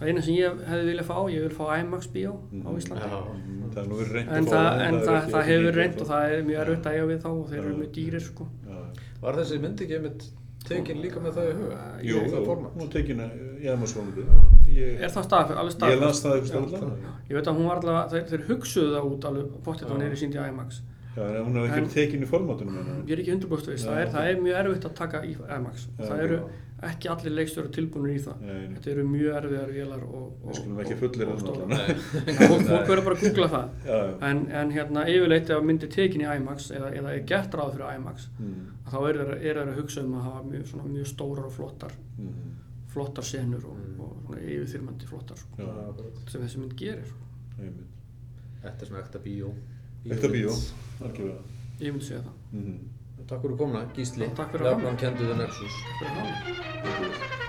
[0.00, 2.76] það eina sem ég hefði viljað fá, ég vil fá IMAX bíó á Mhm.
[2.78, 3.20] Íslandi Já.
[3.20, 3.70] Mhm.
[3.70, 6.00] Það er nú verið reynd en að fá það, en er það, það hefur reynd
[6.00, 7.00] og það er mjög erfitt að Já.
[7.00, 7.78] eiga við þá og þeir eru Já.
[7.80, 8.46] mjög dýrir sko.
[8.66, 8.76] Já.
[9.22, 10.22] Var þessi myndi ekki einmitt
[10.64, 11.78] tekin líka með það í huga?
[12.02, 12.46] Jú, það
[12.78, 13.66] hún tekin í
[14.70, 17.46] Ég, er það stað, alveg ég stað las það Já, eitthvað það- stafla ég veit
[17.50, 19.46] að hún var allavega, þeir, þeir hugsuðu það út alveg
[21.16, 21.22] Já.
[21.26, 22.98] að en hún hefði ekki En- verið tekin í formátunum hennar.
[23.06, 25.86] ég er ekki 100% viss, það er, það er mjög erfitt að taka í IMAX
[25.90, 26.44] og Já, það eru já.
[26.90, 30.60] ekki allir leikstjóri tilbúinir í það Nei, þetta eru mjög erfiðar vélar og, og Við
[30.60, 31.74] skulum ekki fullir allan.
[32.30, 34.14] Já, fólk, verður bara að googla það Já, já.
[34.30, 37.96] en, en hérna yfirleitt ef myndi tekin í IMAX eða, eða er gert ráð fyrir
[37.98, 41.44] IMAX Mm, þá er er þeir að hugsa um að hafa mjög, svona, mjög stórar
[41.50, 42.54] og flottar mm,
[42.94, 44.00] flottar senur og, Mm.
[44.00, 45.66] og svona yfirþyrmandi flottar sko,
[46.30, 47.18] sem þessi mynd gerir sko.
[48.62, 49.50] Þetta er svona ekta bíó
[50.10, 50.54] Ekta bíó.
[51.02, 51.42] Algjörlega.
[51.80, 52.78] ég myndi segja það Mhm.
[53.30, 54.82] Takk fyrir komuna, Gísli Já, takk fyrir að koma.
[54.82, 57.40] Jafnan kenduðu Nexus Takk fyrir að hafa.